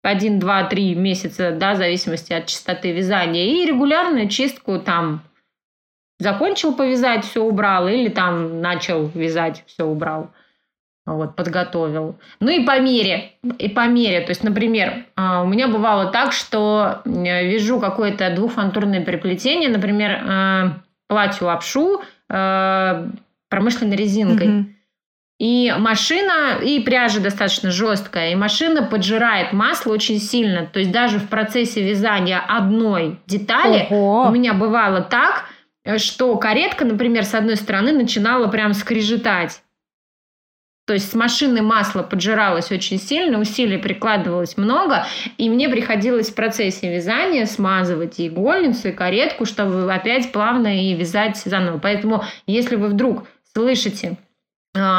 один, 0.06 0.40
два, 0.40 0.64
три 0.64 0.96
месяца, 0.96 1.52
да, 1.52 1.74
в 1.74 1.78
зависимости 1.78 2.32
от 2.34 2.46
частоты 2.46 2.92
вязания, 2.92 3.46
и 3.46 3.66
регулярную 3.66 4.30
чистку 4.30 4.80
там 4.80 5.22
закончил 6.20 6.74
повязать, 6.74 7.26
все 7.26 7.44
убрал, 7.44 7.88
или 7.88 8.10
там 8.10 8.62
начал 8.62 9.08
вязать, 9.14 9.64
все 9.68 9.86
убрал. 9.86 10.32
Вот, 11.06 11.36
подготовил. 11.36 12.18
Ну 12.40 12.50
и 12.50 12.66
по 12.66 12.80
мере, 12.80 13.34
и 13.60 13.70
по 13.70 13.88
мере. 13.88 14.22
То 14.22 14.32
есть, 14.32 14.44
например, 14.44 15.06
а, 15.16 15.44
у 15.44 15.48
меня 15.48 15.68
бывало 15.68 16.08
так, 16.12 16.32
что 16.32 17.02
вяжу 17.06 17.80
какое-то 17.80 18.34
двухфантурное 18.34 19.06
переплетение, 19.06 19.70
например, 19.70 20.20
а, 20.28 20.78
платью 21.08 21.46
лапшу 21.46 22.02
а, 22.28 23.08
промышленной 23.50 23.96
резинкой. 23.96 24.48
Mm-hmm. 24.48 24.75
И 25.38 25.74
машина, 25.78 26.60
и 26.64 26.80
пряжа 26.80 27.20
достаточно 27.20 27.70
жесткая, 27.70 28.32
и 28.32 28.36
машина 28.36 28.84
поджирает 28.84 29.52
масло 29.52 29.92
очень 29.92 30.20
сильно. 30.20 30.66
То 30.66 30.80
есть 30.80 30.92
даже 30.92 31.20
в 31.20 31.28
процессе 31.28 31.84
вязания 31.84 32.40
одной 32.40 33.20
детали 33.26 33.88
Ого. 33.90 34.28
у 34.28 34.32
меня 34.32 34.54
бывало 34.54 35.02
так, 35.02 35.46
что 35.98 36.36
каретка, 36.38 36.86
например, 36.86 37.26
с 37.26 37.34
одной 37.34 37.58
стороны 37.58 37.92
начинала 37.92 38.48
прям 38.48 38.74
скрежетать. 38.74 39.62
То 40.88 40.94
есть 40.94 41.12
с 41.12 41.16
машины 41.16 41.64
масло 41.64 42.04
поджиралось 42.04 42.72
очень 42.72 43.00
сильно, 43.00 43.40
усилий 43.40 43.78
прикладывалось 43.78 44.56
много, 44.56 45.06
и 45.38 45.50
мне 45.50 45.68
приходилось 45.68 46.30
в 46.30 46.36
процессе 46.36 46.94
вязания 46.94 47.46
смазывать 47.48 48.20
и 48.20 48.28
игольницу, 48.28 48.90
и 48.90 48.92
каретку, 48.92 49.46
чтобы 49.46 49.92
опять 49.92 50.32
плавно 50.32 50.80
и 50.80 50.94
вязать 50.94 51.38
заново. 51.38 51.80
Поэтому 51.80 52.24
если 52.46 52.76
вы 52.76 52.90
вдруг 52.90 53.28
слышите 53.54 54.18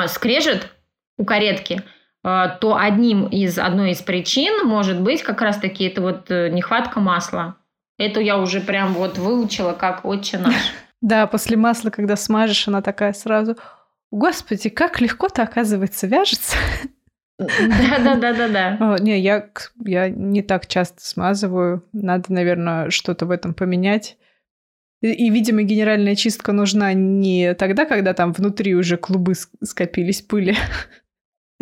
скрежет 0.09 0.71
у 1.19 1.25
каретки, 1.25 1.83
э, 2.25 2.45
то 2.61 2.77
одним 2.77 3.27
из, 3.27 3.59
одной 3.59 3.93
из 3.93 4.03
причин 4.03 4.67
может 4.67 5.01
быть 5.01 5.23
как 5.23 5.41
раз-таки 5.41 5.85
это 5.85 6.03
вот 6.03 6.31
э, 6.31 6.49
нехватка 6.51 7.01
масла. 7.01 7.57
Это 7.99 8.21
я 8.21 8.39
уже 8.39 8.61
прям 8.61 8.93
вот 8.95 9.19
выучила 9.19 9.73
как 9.73 10.05
отче 10.05 10.39
наш. 10.39 10.55
Да, 11.03 11.27
после 11.27 11.59
масла, 11.59 11.91
когда 11.91 12.17
смажешь, 12.17 12.67
она 12.69 12.81
такая 12.81 13.13
сразу, 13.13 13.57
господи, 14.11 14.71
как 14.71 15.01
легко-то, 15.01 15.43
оказывается, 15.43 16.07
вяжется. 16.07 16.57
Да-да-да-да-да. 17.39 18.97
Не, 19.01 19.21
я, 19.21 19.47
я 19.85 20.09
не 20.09 20.43
так 20.43 20.67
часто 20.67 21.05
смазываю. 21.05 21.85
Надо, 21.93 22.33
наверное, 22.33 22.91
что-то 22.91 23.27
в 23.27 23.31
этом 23.31 23.53
поменять. 23.53 24.17
И, 25.03 25.31
видимо, 25.31 25.63
генеральная 25.63 26.15
чистка 26.15 26.53
нужна 26.53 26.93
не 26.95 27.55
тогда, 27.55 27.85
когда 27.85 28.15
там 28.15 28.33
внутри 28.33 28.75
уже 28.75 28.97
клубы 28.97 29.35
скопились 29.63 30.23
пыли. 30.23 30.57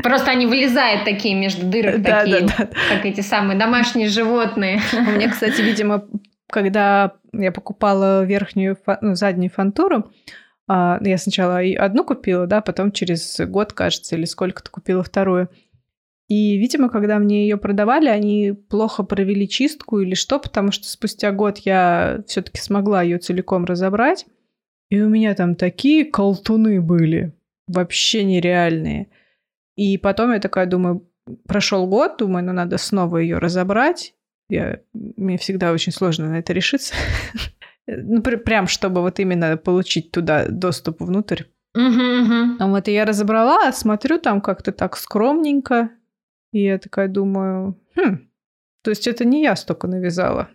Просто 0.02 0.30
они 0.30 0.46
вылезают 0.46 1.04
такие 1.04 1.34
между 1.34 1.66
дырок, 1.66 2.02
да, 2.02 2.20
такие, 2.20 2.40
да, 2.40 2.54
да. 2.58 2.68
как 2.90 3.04
эти 3.04 3.20
самые 3.20 3.58
домашние 3.58 4.08
животные. 4.08 4.80
У 4.92 5.10
меня, 5.12 5.30
кстати, 5.30 5.60
видимо, 5.60 6.08
когда 6.50 7.12
я 7.32 7.52
покупала 7.52 8.24
верхнюю, 8.24 8.76
ну, 9.00 9.14
заднюю 9.14 9.50
фантуру, 9.50 10.10
а, 10.66 10.98
я 11.02 11.18
сначала 11.18 11.60
одну 11.78 12.04
купила, 12.04 12.46
да, 12.46 12.60
потом 12.60 12.90
через 12.90 13.40
год, 13.40 13.72
кажется, 13.72 14.16
или 14.16 14.24
сколько-то 14.24 14.70
купила 14.70 15.02
вторую. 15.02 15.48
И, 16.28 16.56
видимо, 16.56 16.88
когда 16.88 17.18
мне 17.18 17.42
ее 17.42 17.58
продавали, 17.58 18.08
они 18.08 18.52
плохо 18.52 19.02
провели 19.02 19.46
чистку 19.46 20.00
или 20.00 20.14
что, 20.14 20.38
потому 20.38 20.72
что 20.72 20.88
спустя 20.88 21.32
год 21.32 21.58
я 21.58 22.22
все-таки 22.26 22.60
смогла 22.60 23.02
ее 23.02 23.18
целиком 23.18 23.64
разобрать. 23.66 24.26
И 24.90 25.00
у 25.00 25.08
меня 25.08 25.34
там 25.34 25.54
такие 25.54 26.04
колтуны 26.04 26.80
были, 26.80 27.34
вообще 27.66 28.24
нереальные. 28.24 29.08
И 29.76 29.98
потом 29.98 30.32
я 30.32 30.40
такая 30.40 30.66
думаю, 30.66 31.06
прошел 31.46 31.86
год, 31.86 32.16
думаю, 32.18 32.44
ну 32.44 32.52
надо 32.52 32.78
снова 32.78 33.18
ее 33.18 33.38
разобрать. 33.38 34.14
Я, 34.48 34.80
мне 34.92 35.36
всегда 35.36 35.72
очень 35.72 35.92
сложно 35.92 36.28
на 36.28 36.38
это 36.38 36.52
решиться. 36.52 36.94
Ну, 37.86 38.22
прям, 38.22 38.66
чтобы 38.66 39.02
вот 39.02 39.20
именно 39.20 39.58
получить 39.58 40.10
туда 40.10 40.46
доступ 40.48 41.02
внутрь. 41.02 41.42
Угу, 41.74 41.84
угу. 41.84 42.70
Вот 42.70 42.88
и 42.88 42.92
я 42.92 43.04
разобрала, 43.04 43.70
смотрю 43.72 44.18
там 44.18 44.40
как-то 44.40 44.72
так 44.72 44.96
скромненько. 44.96 45.90
И 46.54 46.62
я 46.62 46.78
такая 46.78 47.08
думаю, 47.08 47.76
хм, 47.96 48.28
то 48.82 48.90
есть 48.90 49.08
это 49.08 49.24
не 49.24 49.42
я 49.42 49.56
столько 49.56 49.88
навязала. 49.88 50.50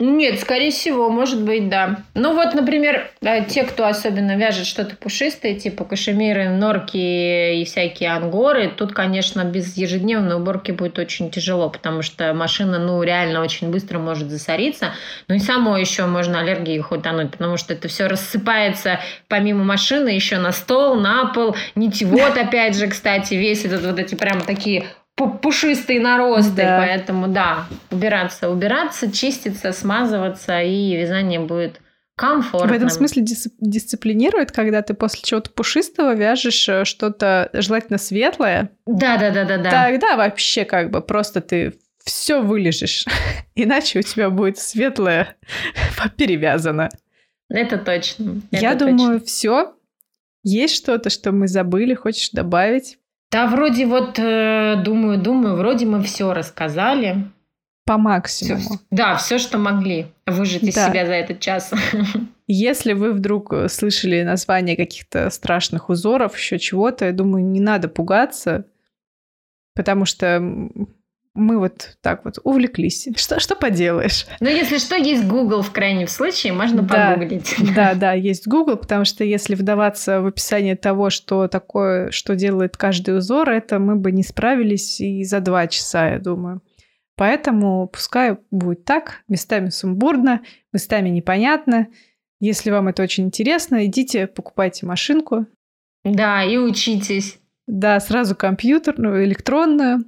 Нет, 0.00 0.40
скорее 0.40 0.72
всего, 0.72 1.08
может 1.08 1.40
быть, 1.40 1.68
да. 1.68 2.02
Ну 2.14 2.34
вот, 2.34 2.52
например, 2.52 3.12
те, 3.48 3.62
кто 3.62 3.86
особенно 3.86 4.36
вяжет 4.36 4.66
что-то 4.66 4.96
пушистое, 4.96 5.54
типа 5.54 5.84
кашемиры, 5.84 6.48
норки 6.48 7.60
и 7.60 7.64
всякие 7.64 8.10
ангоры, 8.10 8.72
тут, 8.76 8.92
конечно, 8.92 9.44
без 9.44 9.76
ежедневной 9.76 10.34
уборки 10.34 10.72
будет 10.72 10.98
очень 10.98 11.30
тяжело, 11.30 11.70
потому 11.70 12.02
что 12.02 12.34
машина, 12.34 12.80
ну, 12.80 13.00
реально 13.04 13.40
очень 13.40 13.70
быстро 13.70 14.00
может 14.00 14.30
засориться. 14.30 14.94
Ну 15.28 15.36
и 15.36 15.38
само 15.38 15.76
еще 15.76 16.06
можно 16.06 16.40
аллергии 16.40 16.80
хватануть, 16.80 17.30
потому 17.30 17.56
что 17.56 17.72
это 17.72 17.86
все 17.86 18.08
рассыпается 18.08 18.98
помимо 19.28 19.62
машины 19.62 20.08
еще 20.08 20.38
на 20.38 20.50
стол, 20.50 20.96
на 20.96 21.26
пол, 21.26 21.54
нитевод, 21.76 22.36
опять 22.36 22.76
же, 22.76 22.88
кстати, 22.88 23.34
весь 23.34 23.64
этот 23.64 23.84
вот 23.84 24.00
эти 24.00 24.16
прям 24.16 24.40
такие 24.40 24.86
пушистые 25.16 26.00
наросты, 26.00 26.56
да. 26.56 26.78
поэтому 26.78 27.28
да, 27.28 27.66
убираться, 27.90 28.50
убираться, 28.50 29.10
чиститься, 29.10 29.72
смазываться, 29.72 30.60
и 30.60 30.96
вязание 30.96 31.40
будет 31.40 31.80
комфортным. 32.16 32.70
В 32.70 32.76
этом 32.76 32.90
смысле 32.90 33.22
дис- 33.22 33.50
дисциплинирует, 33.60 34.52
когда 34.52 34.82
ты 34.82 34.94
после 34.94 35.20
чего-то 35.22 35.50
пушистого 35.50 36.14
вяжешь 36.14 36.68
э, 36.68 36.84
что-то 36.84 37.50
желательно 37.52 37.98
светлое. 37.98 38.70
Да, 38.86 39.16
да, 39.18 39.30
да, 39.30 39.44
да, 39.44 39.58
да. 39.58 39.70
Тогда 39.70 40.16
вообще 40.16 40.64
как 40.64 40.90
бы 40.90 41.00
просто 41.00 41.40
ты 41.40 41.74
все 42.04 42.42
вылежишь, 42.42 43.04
иначе 43.54 44.00
у 44.00 44.02
тебя 44.02 44.30
будет 44.30 44.58
светлое 44.58 45.36
перевязано. 46.16 46.88
Это 47.48 47.78
точно. 47.78 48.42
Это 48.50 48.62
Я 48.62 48.72
точно. 48.72 48.86
думаю, 48.96 49.20
все. 49.20 49.74
Есть 50.42 50.76
что-то, 50.76 51.08
что 51.08 51.32
мы 51.32 51.48
забыли, 51.48 51.94
хочешь 51.94 52.30
добавить? 52.30 52.98
Да, 53.34 53.48
вроде 53.48 53.84
вот, 53.84 54.16
э, 54.20 54.80
думаю, 54.84 55.18
думаю, 55.18 55.56
вроде 55.56 55.86
мы 55.86 56.00
все 56.04 56.32
рассказали. 56.32 57.32
По 57.84 57.98
максимуму. 57.98 58.60
Всё, 58.60 58.78
да, 58.92 59.16
все, 59.16 59.38
что 59.38 59.58
могли 59.58 60.06
выжить 60.24 60.62
из 60.62 60.76
да. 60.76 60.88
себя 60.88 61.04
за 61.04 61.14
этот 61.14 61.40
час. 61.40 61.72
Если 62.46 62.92
вы 62.92 63.12
вдруг 63.12 63.52
э, 63.52 63.68
слышали 63.68 64.22
название 64.22 64.76
каких-то 64.76 65.30
страшных 65.30 65.88
узоров, 65.88 66.36
еще 66.36 66.60
чего-то, 66.60 67.06
я 67.06 67.12
думаю, 67.12 67.44
не 67.44 67.58
надо 67.58 67.88
пугаться, 67.88 68.66
потому 69.74 70.04
что 70.04 70.40
мы 71.34 71.58
вот 71.58 71.96
так 72.00 72.24
вот 72.24 72.38
увлеклись. 72.44 73.08
Что, 73.16 73.40
что 73.40 73.56
поделаешь? 73.56 74.26
Ну, 74.40 74.48
если 74.48 74.78
что, 74.78 74.94
есть 74.94 75.26
Google 75.26 75.62
в 75.62 75.72
крайнем 75.72 76.06
случае, 76.06 76.52
можно 76.52 76.82
да, 76.82 77.12
погуглить. 77.12 77.56
Да, 77.74 77.94
да, 77.94 78.12
есть 78.12 78.46
Google, 78.46 78.76
потому 78.76 79.04
что 79.04 79.24
если 79.24 79.54
вдаваться 79.54 80.20
в 80.20 80.26
описание 80.26 80.76
того, 80.76 81.10
что 81.10 81.48
такое, 81.48 82.10
что 82.12 82.36
делает 82.36 82.76
каждый 82.76 83.18
узор, 83.18 83.50
это 83.50 83.78
мы 83.78 83.96
бы 83.96 84.12
не 84.12 84.22
справились 84.22 85.00
и 85.00 85.24
за 85.24 85.40
два 85.40 85.66
часа, 85.66 86.10
я 86.10 86.18
думаю. 86.18 86.62
Поэтому 87.16 87.88
пускай 87.88 88.38
будет 88.50 88.84
так, 88.84 89.22
местами 89.28 89.70
сумбурно, 89.70 90.42
местами 90.72 91.08
непонятно. 91.08 91.88
Если 92.40 92.70
вам 92.70 92.88
это 92.88 93.02
очень 93.02 93.24
интересно, 93.24 93.86
идите, 93.86 94.26
покупайте 94.26 94.86
машинку. 94.86 95.46
Да, 96.04 96.42
и 96.44 96.56
учитесь. 96.58 97.38
Да, 97.66 97.98
сразу 97.98 98.36
компьютерную, 98.36 99.24
электронную. 99.24 100.04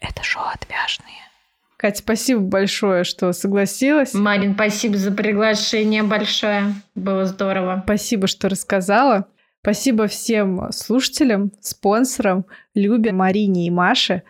Это 0.00 0.22
шоу 0.22 0.44
отвяжные. 0.52 1.28
Катя, 1.76 1.98
спасибо 1.98 2.40
большое, 2.40 3.04
что 3.04 3.32
согласилась. 3.32 4.12
Марин, 4.12 4.54
спасибо 4.54 4.96
за 4.96 5.12
приглашение 5.12 6.02
большое. 6.02 6.74
Было 6.96 7.24
здорово. 7.24 7.82
Спасибо, 7.84 8.26
что 8.26 8.48
рассказала. 8.48 9.28
Спасибо 9.62 10.08
всем 10.08 10.72
слушателям, 10.72 11.52
спонсорам, 11.60 12.46
Любе, 12.74 13.12
Марине 13.12 13.66
и 13.66 13.70
Маше. 13.70 14.22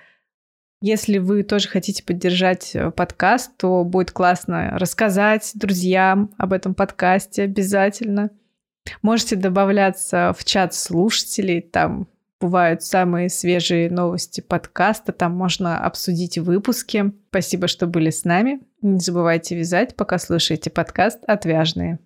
Если 0.81 1.19
вы 1.19 1.43
тоже 1.43 1.69
хотите 1.69 2.05
поддержать 2.05 2.75
э, 2.75 2.91
подкаст, 2.91 3.57
то 3.57 3.83
будет 3.83 4.13
классно 4.13 4.79
рассказать 4.79 5.51
друзьям 5.55 6.31
об 6.39 6.53
этом 6.53 6.75
подкасте 6.75 7.43
обязательно. 7.43 8.31
Можете 9.03 9.37
добавляться 9.37 10.35
в 10.39 10.45
чат 10.45 10.75
слушателей, 10.75 11.61
там 11.61 12.09
бывают 12.41 12.83
самые 12.83 13.29
свежие 13.29 13.91
новости 13.91 14.41
подкаста, 14.41 15.13
там 15.13 15.33
можно 15.35 15.85
обсудить 15.85 16.39
выпуски. 16.39 17.13
Спасибо, 17.31 17.69
что 17.69 17.87
были 17.87 18.11
с 18.11 18.25
нами. 18.25 18.61
Не 18.83 19.01
забывайте 19.01 19.57
вязать, 19.57 19.97
пока 19.97 20.19
слушаете 20.19 20.71
подкаст 20.71 21.19
«Отвяжные». 21.27 21.99